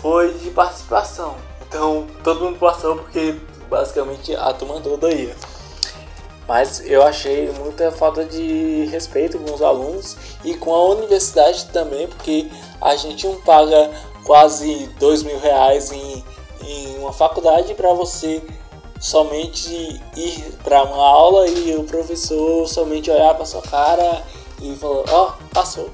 foi 0.00 0.32
de 0.34 0.50
participação. 0.50 1.36
Então 1.66 2.06
todo 2.22 2.44
mundo 2.44 2.58
passou 2.58 2.96
porque 2.96 3.36
basicamente 3.68 4.34
a 4.36 4.52
turma 4.52 4.80
toda 4.80 5.12
ia. 5.12 5.34
Mas 6.46 6.82
eu 6.84 7.02
achei 7.02 7.50
muita 7.52 7.92
falta 7.92 8.24
de 8.24 8.86
respeito 8.86 9.38
com 9.38 9.54
os 9.54 9.62
alunos 9.62 10.16
e 10.44 10.54
com 10.54 10.74
a 10.74 10.84
universidade 10.90 11.66
também, 11.66 12.08
porque 12.08 12.48
a 12.80 12.96
gente 12.96 13.26
não 13.26 13.36
paga 13.36 13.90
quase 14.24 14.86
dois 14.98 15.22
mil 15.22 15.38
reais 15.38 15.92
em, 15.92 16.24
em 16.64 16.98
uma 16.98 17.12
faculdade 17.12 17.74
para 17.74 17.92
você 17.92 18.42
somente 19.00 20.00
ir 20.16 20.58
para 20.62 20.84
uma 20.84 21.04
aula 21.04 21.48
e 21.48 21.74
o 21.74 21.84
professor 21.84 22.68
somente 22.68 23.10
olhar 23.10 23.34
para 23.34 23.44
sua 23.44 23.62
cara 23.62 24.22
e 24.60 24.76
falar, 24.76 25.04
ó, 25.10 25.28
oh, 25.28 25.54
passou. 25.54 25.90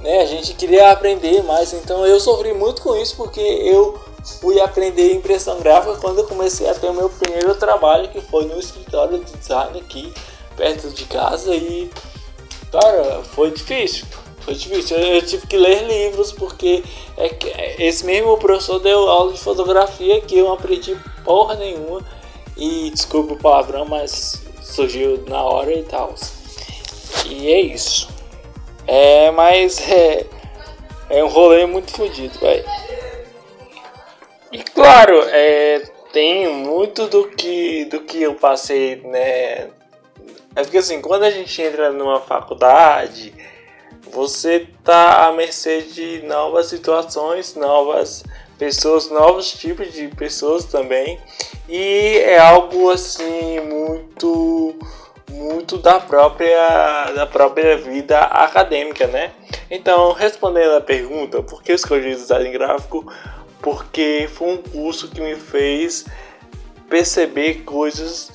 Né? 0.00 0.20
A 0.20 0.26
gente 0.26 0.54
queria 0.54 0.92
aprender 0.92 1.42
mais, 1.42 1.72
então 1.72 2.06
eu 2.06 2.20
sofri 2.20 2.54
muito 2.54 2.80
com 2.82 2.94
isso 2.96 3.16
porque 3.16 3.40
eu 3.40 3.98
fui 4.40 4.60
aprender 4.60 5.14
impressão 5.14 5.58
gráfica 5.60 5.96
quando 5.96 6.18
eu 6.18 6.26
comecei 6.26 6.68
a 6.68 6.74
ter 6.74 6.92
meu 6.92 7.08
primeiro 7.08 7.54
trabalho, 7.54 8.08
que 8.08 8.20
foi 8.20 8.46
no 8.46 8.58
escritório 8.58 9.18
de 9.18 9.32
design 9.32 9.78
aqui 9.78 10.12
perto 10.56 10.90
de 10.90 11.04
casa 11.04 11.54
e 11.54 11.90
cara, 12.70 13.22
foi 13.22 13.50
difícil. 13.50 14.06
Foi 14.40 14.54
difícil, 14.54 14.96
eu, 14.96 15.16
eu 15.16 15.22
tive 15.22 15.46
que 15.46 15.56
ler 15.56 15.86
livros 15.86 16.30
porque 16.30 16.84
é 17.16 17.28
que, 17.28 17.48
esse 17.82 18.06
mesmo 18.06 18.36
professor 18.38 18.78
deu 18.78 19.08
aula 19.08 19.32
de 19.32 19.40
fotografia 19.40 20.20
que 20.20 20.38
eu 20.38 20.44
não 20.44 20.52
aprendi 20.52 20.96
porra 21.24 21.56
nenhuma 21.56 22.00
e 22.56 22.90
desculpa 22.90 23.34
o 23.34 23.38
palavrão, 23.38 23.84
mas 23.84 24.40
surgiu 24.62 25.24
na 25.26 25.42
hora 25.42 25.72
e 25.72 25.82
tal. 25.82 26.14
E 27.26 27.52
é 27.52 27.60
isso. 27.60 28.08
É, 28.86 29.30
mas 29.32 29.80
é, 29.90 30.26
é 31.10 31.24
um 31.24 31.28
rolê 31.28 31.66
muito 31.66 31.90
fodido, 31.90 32.38
velho. 32.38 32.64
E 34.52 34.62
claro, 34.62 35.20
é, 35.28 35.82
tem 36.12 36.48
muito 36.48 37.06
do 37.08 37.28
que, 37.28 37.84
do 37.86 38.00
que 38.00 38.22
eu 38.22 38.34
passei, 38.34 38.96
né? 39.04 39.68
É 40.54 40.62
porque 40.62 40.78
assim, 40.78 41.02
quando 41.02 41.24
a 41.24 41.30
gente 41.30 41.60
entra 41.60 41.90
numa 41.92 42.20
faculdade, 42.20 43.34
você 44.10 44.66
tá 44.82 45.26
à 45.26 45.32
mercê 45.32 45.82
de 45.82 46.22
novas 46.22 46.66
situações, 46.66 47.54
novas 47.54 48.24
pessoas, 48.58 49.10
novos 49.10 49.52
tipos 49.52 49.92
de 49.92 50.08
pessoas 50.08 50.64
também. 50.64 51.20
E 51.68 52.18
é 52.24 52.38
algo 52.38 52.90
assim 52.90 53.60
muito 53.60 54.74
muito 55.30 55.76
da 55.76 56.00
própria 56.00 57.10
da 57.12 57.26
própria 57.26 57.76
vida 57.76 58.18
acadêmica, 58.20 59.06
né? 59.06 59.32
Então, 59.70 60.12
respondendo 60.12 60.76
a 60.76 60.80
pergunta, 60.80 61.42
por 61.42 61.62
que 61.62 61.72
escolhi 61.72 62.14
design 62.14 62.50
gráfico? 62.50 63.04
Porque 63.60 64.28
foi 64.32 64.48
um 64.54 64.56
curso 64.58 65.08
que 65.08 65.20
me 65.20 65.34
fez 65.36 66.06
perceber 66.88 67.62
coisas. 67.64 68.30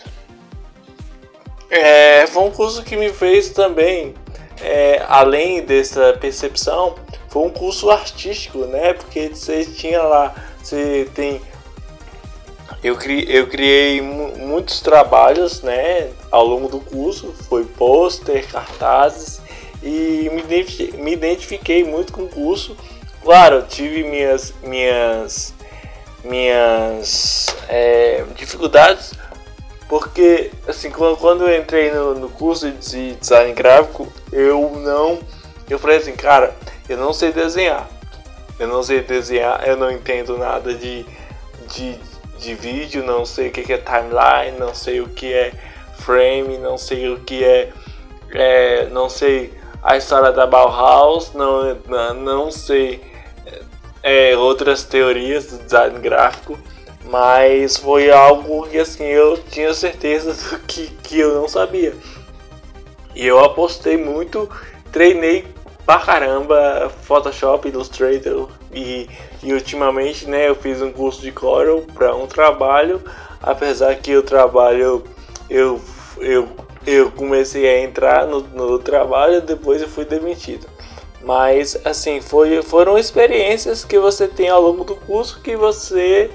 É, 1.70 2.28
foi 2.28 2.44
um 2.44 2.52
curso 2.52 2.84
que 2.84 2.96
me 2.98 3.12
fez 3.14 3.50
também, 3.50 4.14
é, 4.62 5.04
além 5.08 5.62
dessa 5.62 6.14
percepção, 6.20 6.96
foi 7.30 7.44
um 7.44 7.50
curso 7.50 7.90
artístico, 7.90 8.60
né? 8.66 8.94
Porque 8.94 9.30
você 9.30 9.66
tinha 9.66 10.02
lá, 10.02 10.36
você 10.62 11.10
tem. 11.16 11.42
Eu, 12.84 12.96
cri, 12.96 13.26
eu 13.30 13.48
criei 13.48 14.02
muitos 14.02 14.82
trabalhos, 14.82 15.62
né? 15.62 16.12
Ao 16.30 16.46
longo 16.46 16.68
do 16.68 16.80
curso, 16.80 17.34
foi 17.48 17.64
pôster, 17.64 18.46
cartazes 18.48 19.42
e 19.84 20.30
me 20.32 20.42
identifiquei, 20.42 21.02
me 21.02 21.14
identifiquei 21.14 21.84
muito 21.84 22.14
com 22.14 22.24
o 22.24 22.30
curso 22.30 22.76
Claro, 23.24 23.64
tive 23.68 24.04
minhas 24.04 24.54
minhas 24.64 25.54
minhas 26.24 27.56
é, 27.68 28.24
dificuldades 28.36 29.14
porque 29.90 30.52
assim 30.68 30.92
quando, 30.92 31.18
quando 31.18 31.48
eu 31.48 31.60
entrei 31.60 31.92
no, 31.92 32.14
no 32.14 32.30
curso 32.30 32.72
de 32.72 33.16
design 33.16 33.54
gráfico 33.54 34.12
eu 34.32 34.70
não 34.84 35.20
Eu 35.70 35.80
falei 35.80 35.98
assim, 35.98 36.14
cara, 36.16 36.54
eu 36.90 36.98
não 36.98 37.14
sei 37.14 37.32
desenhar. 37.32 37.88
Eu 38.60 38.68
não 38.68 38.84
sei 38.84 39.02
desenhar, 39.02 39.66
eu 39.66 39.78
não 39.78 39.90
entendo 39.90 40.38
nada 40.38 40.74
de, 40.74 41.06
de, 41.74 41.98
de 42.38 42.54
vídeo, 42.54 43.04
não 43.04 43.26
sei 43.26 43.48
o 43.48 43.52
que 43.52 43.72
é 43.72 43.78
timeline, 43.78 44.60
não 44.60 44.76
sei 44.76 45.00
o 45.00 45.08
que 45.08 45.34
é 45.34 45.54
frame, 45.98 46.58
não 46.58 46.78
sei 46.78 47.08
o 47.08 47.20
que 47.22 47.44
é, 47.44 47.72
é 48.34 48.86
não 48.92 49.10
sei 49.10 49.54
a 49.82 49.96
história 49.98 50.32
da 50.32 50.46
Bauhaus, 50.46 51.34
não, 51.34 51.74
não, 51.88 52.14
não 52.14 52.52
sei 52.52 53.02
é, 54.04 54.36
outras 54.36 54.84
teorias 54.84 55.48
do 55.48 55.58
design 55.60 56.00
gráfico, 56.00 56.58
mas 57.06 57.78
foi 57.78 58.12
algo 58.12 58.68
que 58.68 58.78
assim 58.78 59.06
eu 59.06 59.38
tinha 59.38 59.74
certeza 59.74 60.60
que, 60.68 60.88
que 61.04 61.20
eu 61.20 61.36
não 61.36 61.48
sabia. 61.48 61.94
E 63.14 63.26
eu 63.26 63.40
apostei 63.44 63.98
muito, 63.98 64.50
treinei 64.92 65.46
pra 65.86 66.00
caramba 66.00 66.92
Photoshop, 67.04 67.68
Illustrator 67.68 68.50
e, 68.74 69.10
e 69.44 69.54
ultimamente 69.54 70.28
né, 70.28 70.48
eu 70.48 70.56
fiz 70.56 70.82
um 70.82 70.92
curso 70.92 71.22
de 71.22 71.32
Corel 71.32 71.86
para 71.94 72.16
um 72.16 72.28
trabalho, 72.28 73.02
apesar 73.42 73.96
que 73.96 74.16
o 74.16 74.24
trabalho 74.24 75.04
eu, 75.50 75.82
eu, 76.20 76.50
eu 76.88 77.12
comecei 77.12 77.68
a 77.68 77.84
entrar 77.84 78.26
no, 78.26 78.40
no 78.40 78.80
trabalho 78.80 79.42
depois 79.42 79.82
eu 79.82 79.90
fui 79.90 80.06
demitido. 80.06 80.66
Mas 81.24 81.80
assim, 81.86 82.20
foi, 82.20 82.62
foram 82.62 82.98
experiências 82.98 83.86
que 83.86 84.00
você 84.00 84.28
tem 84.28 84.50
ao 84.50 84.62
longo 84.62 84.84
do 84.84 84.96
curso 84.96 85.42
que 85.42 85.56
você 85.56 86.32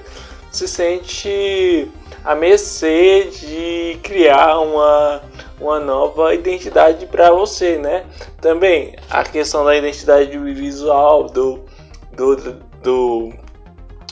se 0.51 0.67
sente 0.69 1.91
a 2.25 2.35
mercê 2.35 3.29
de 3.31 3.99
criar 4.03 4.59
uma, 4.61 5.23
uma 5.61 5.79
nova 5.81 6.35
identidade 6.35 7.07
para 7.07 7.31
você, 7.31 7.77
né? 7.79 8.05
Também 8.41 8.97
a 9.11 9.23
questão 9.23 9.65
da 9.65 9.77
identidade 9.77 10.37
visual, 10.39 11.25
do, 11.25 11.65
do, 12.13 12.37
do 12.83 13.33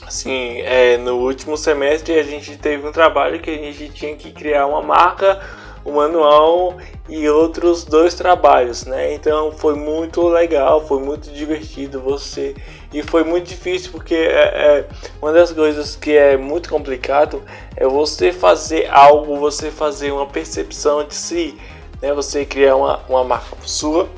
assim, 0.05 0.61
é, 0.61 0.97
no 0.97 1.17
último 1.17 1.57
semestre 1.57 2.19
a 2.19 2.23
gente 2.23 2.57
teve 2.57 2.87
um 2.87 2.91
trabalho 2.91 3.41
que 3.41 3.49
a 3.49 3.57
gente 3.57 3.89
tinha 3.89 4.15
que 4.15 4.31
criar 4.31 4.67
uma 4.67 4.81
marca 4.81 5.41
o 5.85 5.91
manual 5.91 6.77
e 7.07 7.29
outros 7.29 7.85
dois 7.85 8.15
trabalhos, 8.15 8.85
né? 8.85 9.13
Então 9.13 9.51
foi 9.51 9.75
muito 9.75 10.27
legal, 10.27 10.85
foi 10.85 10.99
muito 10.99 11.29
divertido 11.31 12.01
você 12.01 12.55
e 12.91 13.03
foi 13.03 13.23
muito 13.23 13.47
difícil 13.47 13.91
porque 13.91 14.15
é, 14.15 14.27
é, 14.27 14.87
uma 15.21 15.31
das 15.31 15.51
coisas 15.51 15.95
que 15.95 16.17
é 16.17 16.35
muito 16.35 16.67
complicado 16.67 17.43
é 17.77 17.85
você 17.87 18.33
fazer 18.33 18.89
algo, 18.89 19.37
você 19.37 19.69
fazer 19.69 20.11
uma 20.11 20.25
percepção 20.25 21.03
de 21.03 21.13
si, 21.13 21.55
né? 22.01 22.11
Você 22.15 22.43
criar 22.43 22.75
uma, 22.75 22.99
uma 23.07 23.23
marca 23.23 23.55
sua, 23.61 24.09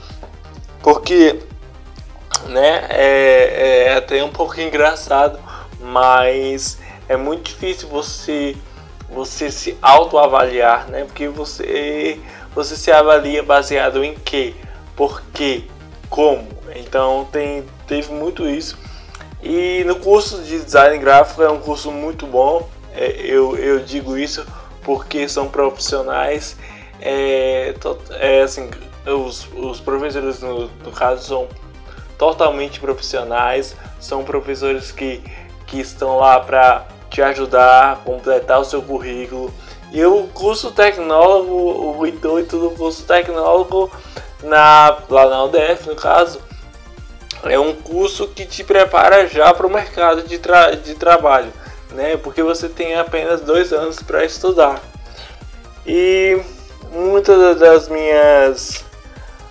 porque 0.82 1.38
né? 2.48 2.88
É, 2.90 3.84
é 3.88 3.94
até 3.96 4.24
um 4.24 4.30
pouco 4.30 4.60
engraçado, 4.62 5.38
mas 5.82 6.78
é 7.10 7.18
muito 7.18 7.44
difícil 7.44 7.90
você 7.90 8.56
você 9.10 9.50
se 9.52 9.78
autoavaliar, 9.82 10.88
né? 10.90 11.06
Porque 11.06 11.28
você 11.28 12.20
você 12.54 12.76
se 12.76 12.92
avalia 12.92 13.44
baseado 13.44 14.04
em 14.04 14.16
quê? 14.16 14.56
Por 14.96 15.22
quê? 15.34 15.64
Como? 16.10 16.48
Então 16.76 17.28
tem 17.32 17.66
teve 17.88 18.12
muito 18.12 18.48
isso. 18.48 18.78
E 19.42 19.84
no 19.86 19.96
curso 19.98 20.42
de 20.42 20.60
design 20.60 20.98
gráfico 20.98 21.44
é 21.44 21.50
um 21.50 21.60
curso 21.60 21.92
muito 21.92 22.26
bom. 22.26 22.68
É, 22.94 23.12
eu, 23.24 23.56
eu 23.58 23.80
digo 23.80 24.18
isso 24.18 24.46
porque 24.84 25.30
são 25.30 25.48
profissionais. 25.48 26.58
É, 27.00 27.76
é 28.12 28.42
assim, 28.42 28.70
os, 29.06 29.48
os 29.54 29.80
professores 29.80 30.42
no, 30.42 30.68
no 30.68 30.92
caso 30.92 31.24
são 31.24 31.48
totalmente 32.18 32.80
profissionais, 32.80 33.76
são 34.00 34.24
professores 34.24 34.92
que, 34.92 35.22
que 35.68 35.80
estão 35.80 36.18
lá 36.18 36.40
para 36.40 36.88
te 37.10 37.22
ajudar 37.22 37.94
a 37.94 37.96
completar 37.96 38.60
o 38.60 38.66
seu 38.66 38.82
currículo. 38.82 39.54
E 39.92 40.04
o 40.06 40.28
curso 40.28 40.72
tecnólogo, 40.72 41.98
o 41.98 42.06
intuito 42.06 42.58
do 42.60 42.72
curso 42.72 43.04
tecnólogo 43.04 43.90
na, 44.44 44.98
lá 45.10 45.26
na 45.28 45.44
UDF, 45.46 45.88
no 45.88 45.96
caso, 45.96 46.42
é 47.44 47.58
um 47.60 47.74
curso 47.74 48.28
que 48.28 48.46
te 48.46 48.64
prepara 48.64 49.28
já 49.28 49.54
para 49.54 49.68
o 49.68 49.70
mercado 49.70 50.24
de, 50.24 50.38
tra 50.40 50.72
de 50.72 50.96
trabalho, 50.96 51.52
né? 51.92 52.18
Porque 52.18 52.44
você 52.44 52.68
tem 52.68 52.96
apenas 52.96 53.42
dois 53.42 53.72
anos 53.72 54.02
para 54.02 54.26
estudar. 54.26 54.82
E 55.86 56.42
muitas 56.92 57.60
das 57.60 57.88
minhas 57.88 58.86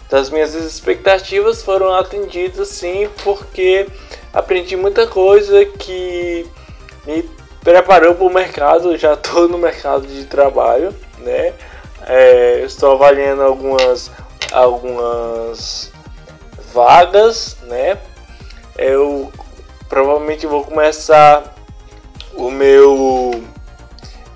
das 0.09 0.31
minhas 0.31 0.55
expectativas 0.55 1.62
foram 1.64 1.92
atendidas 1.92 2.69
sim, 2.69 3.09
porque 3.25 3.88
aprendi 4.33 4.77
muita 4.77 5.07
coisa 5.07 5.64
que 5.64 6.47
me 7.05 7.29
preparou 7.66 8.14
para 8.14 8.24
o 8.24 8.33
mercado, 8.33 8.96
já 8.96 9.14
estou 9.14 9.48
no 9.48 9.59
mercado 9.59 10.07
de 10.07 10.24
trabalho, 10.26 10.94
né? 11.18 11.52
É, 12.07 12.61
estou 12.61 12.92
avaliando 12.92 13.42
algumas, 13.42 14.09
algumas 14.52 15.90
vagas, 16.72 17.57
né? 17.62 17.98
Eu 18.79 19.33
provavelmente 19.88 20.46
vou 20.46 20.62
começar 20.62 21.57
o 22.35 22.52
meu 22.52 23.33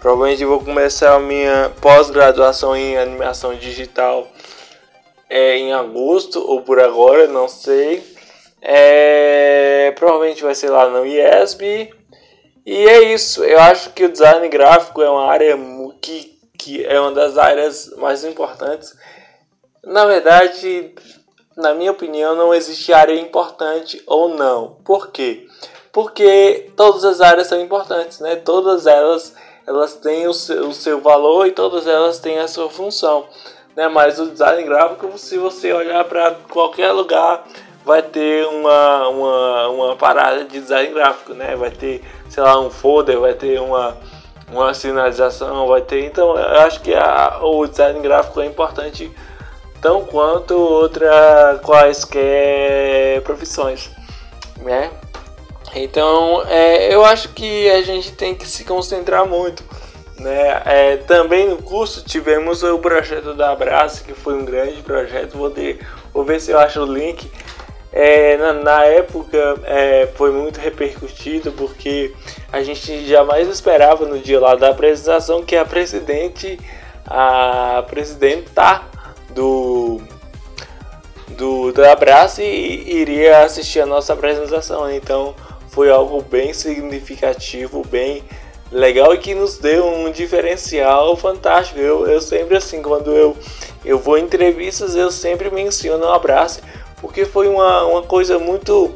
provavelmente 0.01 0.45
vou 0.45 0.59
começar 0.59 1.15
a 1.15 1.21
minha 1.21 1.71
pós-graduação 1.81 2.77
em 2.77 2.99
animação 2.99 3.55
digital 3.55 4.27
é, 5.29 5.57
em 5.57 5.73
agosto 5.73 6.45
ou 6.45 6.63
por 6.63 6.81
agora, 6.81 7.29
não 7.29 7.47
sei. 7.47 8.03
É, 8.61 9.93
provavelmente 9.97 10.43
vai 10.43 10.57
ser 10.57 10.71
lá 10.71 10.89
no 10.89 11.07
IESB 11.07 12.00
e 12.73 12.87
é 12.87 13.13
isso, 13.13 13.43
eu 13.43 13.59
acho 13.59 13.91
que 13.91 14.05
o 14.05 14.09
design 14.09 14.49
gráfico 14.49 15.03
é 15.03 15.11
uma 15.11 15.27
área 15.27 15.59
que, 16.01 16.39
que 16.57 16.85
é 16.85 17.01
uma 17.01 17.11
das 17.11 17.37
áreas 17.37 17.93
mais 17.97 18.23
importantes. 18.25 18.97
Na 19.83 20.07
verdade, 20.07 20.95
na 21.57 21.75
minha 21.75 21.91
opinião, 21.91 22.37
não 22.37 22.55
existe 22.55 22.93
área 22.93 23.19
importante 23.19 24.01
ou 24.07 24.29
não. 24.29 24.77
Por 24.85 25.11
quê? 25.11 25.49
Porque 25.91 26.71
todas 26.77 27.05
as 27.05 27.21
áreas 27.21 27.49
são 27.49 27.61
importantes, 27.61 28.21
né? 28.21 28.37
Todas 28.37 28.87
elas, 28.87 29.35
elas 29.67 29.97
têm 29.97 30.29
o 30.29 30.33
seu, 30.33 30.69
o 30.69 30.73
seu 30.73 31.01
valor 31.01 31.49
e 31.49 31.51
todas 31.51 31.89
elas 31.89 32.21
têm 32.21 32.39
a 32.39 32.47
sua 32.47 32.71
função. 32.71 33.27
Né? 33.75 33.89
Mas 33.89 34.21
o 34.21 34.27
design 34.27 34.63
gráfico, 34.63 35.19
se 35.19 35.37
você 35.39 35.73
olhar 35.73 36.05
para 36.05 36.37
qualquer 36.49 36.93
lugar, 36.93 37.45
vai 37.85 38.03
ter 38.03 38.47
uma, 38.47 39.09
uma, 39.09 39.69
uma 39.69 39.97
parada 39.97 40.45
de 40.45 40.61
design 40.61 40.93
gráfico, 40.93 41.35
né? 41.35 41.57
Vai 41.57 41.71
ter, 41.71 42.03
sei 42.29 42.43
lá, 42.43 42.59
um 42.61 42.71
folder, 42.71 43.19
vai 43.19 43.35
ter 43.35 43.61
uma, 43.61 43.97
uma 44.51 44.75
sinalização, 44.75 45.67
vai 45.67 45.81
ter. 45.81 46.05
Então, 46.05 46.37
eu 46.37 46.61
acho 46.61 46.81
que 46.81 46.95
a, 46.95 47.41
o 47.43 47.67
design 47.67 48.01
gráfico 48.01 48.41
é 48.41 48.47
importante 48.47 49.11
tão 49.81 50.05
quanto 50.05 50.55
outra 50.55 51.59
quaisquer 51.63 53.23
profissões, 53.23 53.91
né? 54.59 54.91
Então, 55.75 56.43
é, 56.49 56.93
eu 56.93 57.05
acho 57.05 57.29
que 57.31 57.71
a 57.71 57.81
gente 57.83 58.13
tem 58.13 58.35
que 58.35 58.47
se 58.47 58.65
concentrar 58.65 59.27
muito. 59.27 59.63
Né? 60.19 60.63
É, 60.67 60.97
também 60.99 61.49
no 61.49 61.63
curso 61.63 62.05
tivemos 62.05 62.63
o 62.63 62.79
projeto 62.79 63.33
da 63.33 63.53
Abraço, 63.53 64.05
que 64.05 64.13
foi 64.13 64.35
um 64.35 64.45
grande 64.45 64.83
projeto. 64.83 65.39
Vou, 65.39 65.51
ter, 65.51 65.81
vou 66.13 66.25
ver 66.25 66.41
se 66.41 66.51
eu 66.51 66.59
acho 66.59 66.83
o 66.83 66.93
link 66.93 67.31
é, 67.93 68.37
na, 68.37 68.53
na, 68.53 68.85
época 68.85 69.59
é, 69.65 70.09
foi 70.15 70.31
muito 70.31 70.61
repercutido 70.61 71.51
porque 71.53 72.15
a 72.53 72.63
gente 72.63 73.07
jamais 73.07 73.49
esperava 73.49 74.07
no 74.07 74.19
dia 74.19 74.39
lá 74.39 74.55
da 74.55 74.71
apresentação 74.71 75.43
que 75.43 75.57
a 75.57 75.65
presidente, 75.65 76.59
a 77.07 77.85
presidenta 77.89 78.83
do 79.31 80.01
do 81.37 81.73
da 81.73 81.93
Abraço 81.93 82.43
iria 82.43 83.45
assistir 83.45 83.81
a 83.81 83.87
nossa 83.87 84.13
apresentação. 84.13 84.91
Então 84.91 85.35
foi 85.71 85.91
algo 85.91 86.23
bem 86.23 86.53
significativo, 86.53 87.83
bem 87.89 88.23
legal 88.71 89.15
e 89.15 89.19
que 89.19 89.35
nos 89.35 89.59
deu 89.59 89.87
um 89.87 90.13
diferencial 90.13 91.17
fantástico. 91.17 91.79
Eu, 91.79 92.07
eu 92.07 92.21
sempre 92.21 92.57
assim, 92.57 92.83
quando 92.83 93.11
eu, 93.11 93.37
eu 93.85 93.99
vou 93.99 94.19
em 94.19 94.25
entrevistas, 94.25 94.95
eu 94.95 95.11
sempre 95.11 95.51
menciono 95.51 96.05
o 96.05 96.13
Abraço 96.13 96.61
porque 97.01 97.25
foi 97.25 97.49
uma, 97.49 97.85
uma 97.85 98.03
coisa 98.03 98.39
muito 98.39 98.95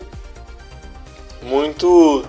muito 1.42 2.24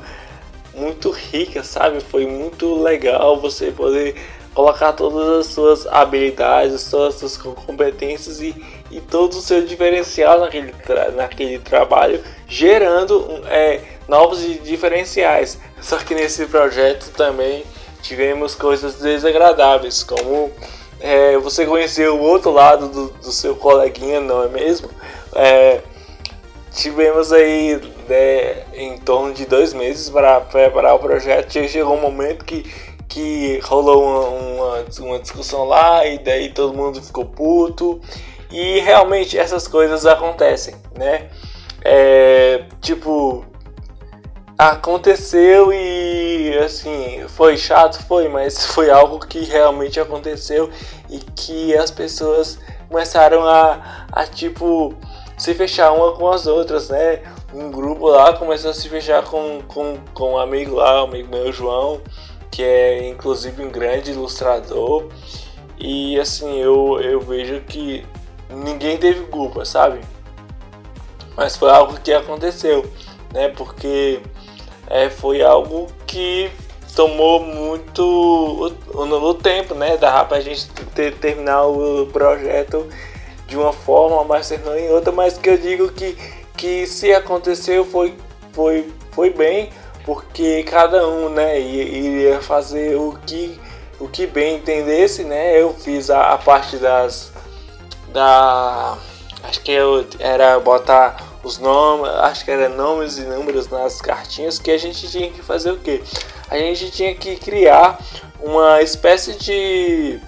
muito 0.73 1.09
rica, 1.09 1.63
sabe? 1.63 2.01
Foi 2.01 2.25
muito 2.25 2.81
legal 2.81 3.39
você 3.39 3.71
poder 3.71 4.15
colocar 4.53 4.93
todas 4.93 5.27
as 5.39 5.53
suas 5.53 5.85
habilidades, 5.87 6.89
todas 6.89 7.15
as 7.15 7.19
suas 7.19 7.37
competências 7.37 8.39
e, 8.41 8.55
e 8.89 9.01
todo 9.01 9.33
o 9.33 9.41
seu 9.41 9.65
diferencial 9.65 10.39
naquele, 10.39 10.71
tra 10.71 11.11
naquele 11.11 11.59
trabalho, 11.59 12.23
gerando 12.47 13.41
é, 13.47 13.81
novos 14.07 14.39
diferenciais. 14.63 15.59
Só 15.81 15.97
que 15.97 16.15
nesse 16.15 16.45
projeto 16.45 17.11
também 17.11 17.63
tivemos 18.01 18.55
coisas 18.55 18.95
desagradáveis, 18.95 20.03
como 20.03 20.51
é, 21.01 21.37
você 21.37 21.65
conhecer 21.65 22.09
o 22.09 22.19
outro 22.19 22.51
lado 22.51 22.87
do, 22.87 23.07
do 23.09 23.31
seu 23.31 23.55
coleguinha, 23.55 24.21
não 24.21 24.43
é 24.43 24.47
mesmo? 24.47 24.89
É, 25.35 25.81
tivemos 26.71 27.31
aí 27.31 27.79
né, 28.07 28.63
em 28.73 28.97
torno 28.97 29.33
de 29.33 29.45
dois 29.45 29.73
meses 29.73 30.09
para 30.09 30.41
preparar 30.41 30.95
o 30.95 30.99
projeto. 30.99 31.51
Chegou 31.51 31.95
um 31.95 32.01
momento 32.01 32.45
que, 32.45 32.63
que 33.07 33.59
rolou 33.63 34.03
uma, 34.03 34.27
uma, 34.27 34.85
uma 34.99 35.19
discussão 35.19 35.65
lá 35.65 36.05
e 36.05 36.19
daí 36.19 36.49
todo 36.51 36.73
mundo 36.73 37.01
ficou 37.01 37.25
puto. 37.25 38.01
E 38.51 38.79
realmente 38.79 39.37
essas 39.37 39.67
coisas 39.67 40.05
acontecem, 40.05 40.75
né? 40.97 41.29
É, 41.83 42.63
tipo, 42.81 43.45
aconteceu 44.57 45.71
e 45.73 46.57
assim, 46.63 47.25
foi 47.27 47.57
chato, 47.57 48.01
foi, 48.05 48.27
mas 48.27 48.65
foi 48.73 48.89
algo 48.89 49.19
que 49.19 49.39
realmente 49.39 49.99
aconteceu 49.99 50.69
e 51.09 51.19
que 51.19 51.75
as 51.75 51.91
pessoas 51.91 52.57
começaram 52.87 53.45
a, 53.45 54.07
a 54.11 54.25
tipo 54.25 54.95
se 55.45 55.53
fechar 55.53 55.91
uma 55.91 56.11
com 56.13 56.27
as 56.27 56.47
outras, 56.47 56.89
né? 56.89 57.21
Um 57.53 57.69
grupo 57.69 58.07
lá 58.07 58.33
começou 58.33 58.71
a 58.71 58.73
se 58.73 58.89
fechar 58.89 59.23
com, 59.23 59.61
com, 59.67 59.95
com 60.11 60.33
um 60.33 60.37
amigo 60.39 60.77
lá, 60.77 61.03
um 61.03 61.07
amigo 61.07 61.29
meu, 61.29 61.53
João, 61.53 62.01
que 62.49 62.63
é 62.63 63.07
inclusive 63.07 63.63
um 63.63 63.69
grande 63.69 64.09
ilustrador. 64.09 65.07
E 65.77 66.19
assim, 66.19 66.59
eu, 66.59 66.99
eu 66.99 67.21
vejo 67.21 67.61
que 67.61 68.03
ninguém 68.49 68.97
teve 68.97 69.21
culpa, 69.27 69.63
sabe? 69.65 70.01
Mas 71.37 71.55
foi 71.55 71.69
algo 71.69 71.99
que 71.99 72.11
aconteceu, 72.11 72.83
né? 73.31 73.49
Porque 73.49 74.21
é, 74.87 75.11
foi 75.11 75.43
algo 75.43 75.85
que 76.07 76.49
tomou 76.95 77.39
muito 77.39 78.01
o, 78.01 78.67
o, 78.97 79.29
o 79.29 79.33
tempo, 79.35 79.75
né? 79.75 79.95
Dava 79.95 80.25
pra 80.25 80.41
gente 80.41 80.67
ter, 80.95 81.13
terminar 81.17 81.67
o 81.67 82.07
projeto 82.07 82.89
de 83.55 83.59
uma 83.59 83.71
forma, 83.71 84.25
mas 84.25 84.49
terminou 84.49 84.77
em 84.77 84.89
outra, 84.89 85.13
mas 85.13 85.37
que 85.37 85.49
eu 85.49 85.57
digo 85.57 85.89
que, 85.89 86.17
que 86.57 86.85
se 86.85 87.13
aconteceu 87.13 87.85
foi, 87.85 88.13
foi, 88.51 88.91
foi 89.11 89.29
bem, 89.29 89.69
porque 90.03 90.63
cada 90.63 91.07
um 91.07 91.29
né, 91.29 91.57
iria 91.59 92.41
fazer 92.41 92.97
o 92.97 93.17
que, 93.25 93.57
o 93.97 94.09
que 94.09 94.27
bem 94.27 94.57
entendesse, 94.57 95.23
né? 95.23 95.59
Eu 95.59 95.73
fiz 95.73 96.09
a, 96.09 96.33
a 96.33 96.37
parte 96.37 96.75
das. 96.75 97.31
da. 98.09 98.97
Acho 99.43 99.61
que 99.61 99.71
eu, 99.71 100.05
era 100.19 100.59
botar 100.59 101.15
os 101.41 101.57
nomes, 101.57 102.09
acho 102.09 102.43
que 102.43 102.51
era 102.51 102.67
nomes 102.67 103.17
e 103.17 103.21
números 103.21 103.69
nas 103.69 104.01
cartinhas, 104.01 104.59
que 104.59 104.71
a 104.71 104.77
gente 104.77 105.07
tinha 105.07 105.31
que 105.31 105.41
fazer 105.41 105.71
o 105.71 105.77
que? 105.77 106.03
A 106.49 106.57
gente 106.57 106.91
tinha 106.91 107.15
que 107.15 107.35
criar 107.37 107.99
uma 108.41 108.81
espécie 108.81 109.33
de, 109.33 110.19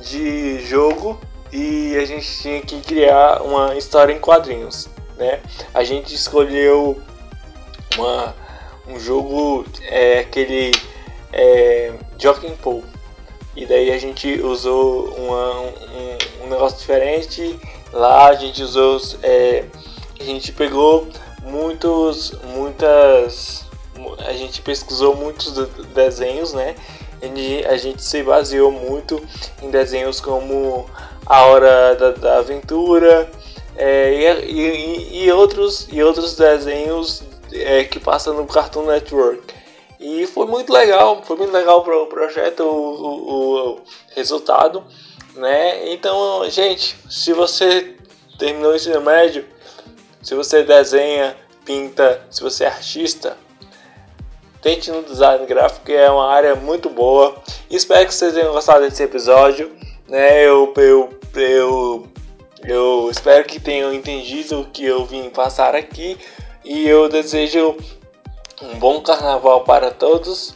de 0.00 0.64
jogo 0.64 1.20
e 1.52 1.96
a 1.96 2.04
gente 2.04 2.40
tinha 2.40 2.60
que 2.60 2.80
criar 2.80 3.42
uma 3.42 3.76
história 3.76 4.12
em 4.12 4.18
quadrinhos, 4.18 4.88
né? 5.16 5.40
A 5.72 5.84
gente 5.84 6.14
escolheu 6.14 7.00
uma, 7.96 8.34
um 8.88 8.98
jogo, 8.98 9.64
é, 9.82 10.20
aquele 10.20 10.72
é, 11.32 11.92
Joking 12.18 12.56
Pool, 12.56 12.84
e 13.54 13.64
daí 13.64 13.90
a 13.90 13.98
gente 13.98 14.40
usou 14.42 15.08
uma, 15.14 15.60
um, 15.60 16.44
um 16.44 16.48
negócio 16.50 16.78
diferente. 16.78 17.58
Lá 17.92 18.28
a 18.28 18.34
gente 18.34 18.62
usou 18.62 19.00
é, 19.22 19.64
a 20.20 20.24
gente 20.24 20.52
pegou 20.52 21.08
muitos, 21.42 22.32
muitas, 22.54 23.64
a 24.26 24.32
gente 24.32 24.60
pesquisou 24.60 25.16
muitos 25.16 25.52
desenhos, 25.94 26.52
né? 26.52 26.74
A 27.70 27.76
gente 27.78 28.02
se 28.02 28.22
baseou 28.22 28.70
muito 28.70 29.22
em 29.62 29.70
desenhos 29.70 30.20
como 30.20 30.86
A 31.26 31.44
Hora 31.46 31.94
da, 31.96 32.10
da 32.12 32.38
Aventura 32.38 33.30
é, 33.76 34.44
e, 34.44 34.52
e, 34.52 35.24
e, 35.24 35.32
outros, 35.32 35.88
e 35.92 36.02
outros 36.02 36.36
desenhos 36.36 37.22
é, 37.52 37.84
que 37.84 38.00
passam 38.00 38.34
no 38.34 38.46
Cartoon 38.46 38.86
Network. 38.86 39.54
E 39.98 40.26
foi 40.26 40.46
muito 40.46 40.72
legal, 40.72 41.22
foi 41.22 41.36
muito 41.36 41.52
legal 41.52 41.82
para 41.82 41.96
o 41.96 42.06
projeto, 42.06 42.60
o, 42.60 43.74
o, 43.74 43.80
resultado, 44.14 44.84
né? 45.34 45.92
Então, 45.92 46.48
gente, 46.50 46.96
se 47.08 47.32
você 47.32 47.96
terminou 48.38 48.72
o 48.72 48.76
ensino 48.76 49.00
médio, 49.00 49.44
se 50.22 50.34
você 50.34 50.62
desenha, 50.62 51.36
pinta, 51.64 52.22
se 52.30 52.42
você 52.42 52.64
é 52.64 52.68
artista, 52.68 53.36
tente 54.60 54.90
no 54.90 55.02
design 55.02 55.46
gráfico, 55.46 55.86
que 55.86 55.92
é 55.92 56.10
uma 56.10 56.30
área 56.30 56.54
muito 56.54 56.90
boa. 56.90 57.36
Espero 57.70 58.06
que 58.06 58.14
vocês 58.14 58.34
tenham 58.34 58.52
gostado 58.52 58.80
desse 58.80 59.02
episódio. 59.02 59.74
Né? 60.08 60.44
Eu, 60.44 60.72
eu, 60.76 61.10
eu, 61.34 62.06
eu 62.64 63.08
espero 63.10 63.44
que 63.44 63.60
tenham 63.60 63.92
entendido 63.92 64.60
o 64.60 64.64
que 64.66 64.84
eu 64.84 65.04
vim 65.04 65.30
passar 65.30 65.74
aqui. 65.74 66.18
E 66.64 66.88
eu 66.88 67.08
desejo 67.08 67.76
um 68.62 68.78
bom 68.78 69.00
carnaval 69.00 69.62
para 69.64 69.90
todos. 69.90 70.54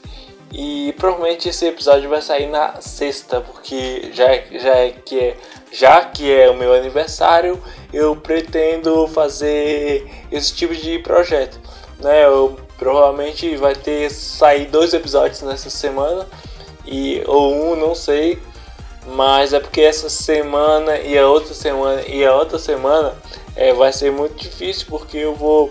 E 0.52 0.92
provavelmente 0.98 1.48
esse 1.48 1.66
episódio 1.66 2.10
vai 2.10 2.20
sair 2.20 2.48
na 2.48 2.80
sexta, 2.80 3.40
porque 3.40 4.10
já, 4.12 4.26
já, 4.58 4.76
é, 4.76 4.90
que 4.90 5.18
é, 5.18 5.36
já 5.70 6.04
que 6.04 6.32
é 6.32 6.50
o 6.50 6.56
meu 6.56 6.74
aniversário, 6.74 7.62
eu 7.92 8.16
pretendo 8.16 9.06
fazer 9.06 10.04
esse 10.32 10.52
tipo 10.52 10.74
de 10.74 10.98
projeto. 10.98 11.60
Né? 12.00 12.24
Eu 12.24 12.58
provavelmente 12.76 13.56
vai 13.56 13.74
ter 13.74 14.10
sair 14.10 14.66
dois 14.66 14.92
episódios 14.92 15.42
nessa 15.42 15.70
semana 15.70 16.26
e 16.84 17.22
ou 17.26 17.54
um, 17.54 17.76
não 17.76 17.94
sei, 17.94 18.38
mas 19.06 19.52
é 19.52 19.60
porque 19.60 19.80
essa 19.80 20.08
semana 20.08 20.98
e 20.98 21.18
a 21.18 21.28
outra 21.28 21.54
semana 21.54 22.02
e 22.02 22.24
a 22.24 22.34
outra 22.34 22.58
semana 22.58 23.14
é, 23.56 23.72
vai 23.72 23.92
ser 23.92 24.12
muito 24.12 24.36
difícil 24.36 24.86
porque 24.88 25.18
eu 25.18 25.34
vou 25.34 25.70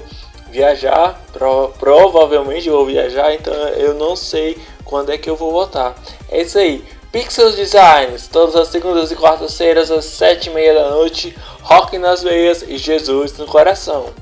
viajar, 0.52 1.22
pro, 1.32 1.70
provavelmente 1.80 2.70
vou 2.70 2.86
viajar, 2.86 3.34
então 3.34 3.54
eu 3.54 3.94
não 3.94 4.16
sei 4.16 4.58
quando 4.84 5.12
é 5.12 5.18
que 5.18 5.30
eu 5.30 5.36
vou 5.36 5.52
voltar. 5.52 5.96
É 6.30 6.42
isso 6.42 6.58
aí. 6.58 6.84
Pixels 7.12 7.56
Designs, 7.56 8.28
todas 8.28 8.56
as 8.56 8.68
segundas 8.68 9.12
e 9.12 9.16
quartas-feiras 9.16 9.90
às 9.90 10.06
sete 10.06 10.50
e 10.50 10.54
meia 10.54 10.76
da 10.76 10.90
noite, 10.90 11.36
rock 11.62 11.98
nas 11.98 12.22
veias 12.22 12.62
e 12.62 12.78
Jesus 12.78 13.36
no 13.38 13.48
coração. 13.48 14.14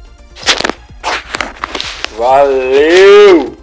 Valeu! 2.18 3.57